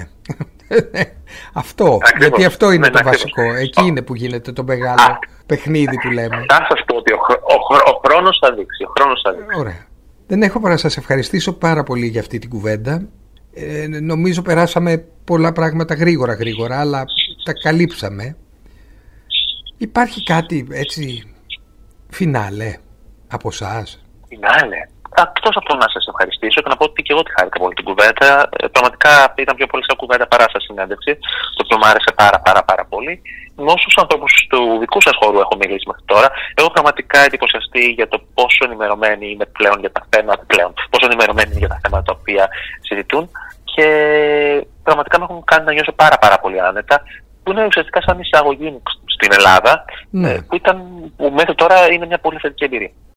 [1.53, 1.85] Αυτό.
[2.01, 2.17] Ακριβώς.
[2.27, 3.41] Γιατί αυτό είναι Ναι, το ναι, βασικό.
[3.41, 3.61] ακριβώς.
[3.61, 5.19] Εκεί είναι που γίνεται το μεγάλο Α.
[5.45, 6.45] παιχνίδι που λέμε.
[6.47, 8.83] Θα σας πω ότι ο, χρο- ο, χρο- ο χρόνος θα δείξει.
[8.83, 9.59] Ο χρόνος θα δείξει.
[9.59, 9.85] Ωραία.
[10.27, 13.07] Δεν έχω παρά να σας ευχαριστήσω πάρα πολύ για αυτή την κουβέντα.
[13.53, 17.05] Ε, νομίζω περάσαμε πολλά πράγματα γρήγορα γρήγορα, αλλά
[17.45, 18.35] τα καλύψαμε.
[19.77, 21.23] Υπάρχει κάτι έτσι
[22.09, 22.75] φινάλε
[23.27, 24.77] από εσάς; Φινάλε;
[25.25, 27.73] Εκτός από το να σας ευχαριστήσω και να πω ότι και εγώ τη χάρηκα πολύ
[27.79, 28.29] την κουβέντα.
[28.59, 29.11] Ε, πραγματικά
[29.43, 31.11] ήταν πιο πολύ σαν κουβέντα παρά σαν συνέντευξη,
[31.55, 33.13] το οποίο μου άρεσε πάρα πάρα πάρα πολύ.
[33.55, 36.27] Με όσους ανθρώπους του δικού σας χώρου έχω μιλήσει μέχρι τώρα,
[36.59, 41.49] έχω πραγματικά εντυπωσιαστεί για το πόσο ενημερωμένοι είναι πλέον για τα θέματα πλέον, πόσο ενημερωμένοι
[41.49, 42.43] είναι για τα θέματα τα οποία
[42.87, 43.23] συζητούν
[43.73, 43.87] και
[44.83, 47.01] πραγματικά με έχουν κάνει να νιώσω πάρα πάρα πολύ άνετα
[47.43, 50.31] που είναι ουσιαστικά σαν εισαγωγή μου στην Ελλάδα, Ναι.
[50.31, 50.77] ε, που, ήταν,
[51.17, 52.91] που μέχρι τώρα είναι μια πολύ θετική εμπειρία.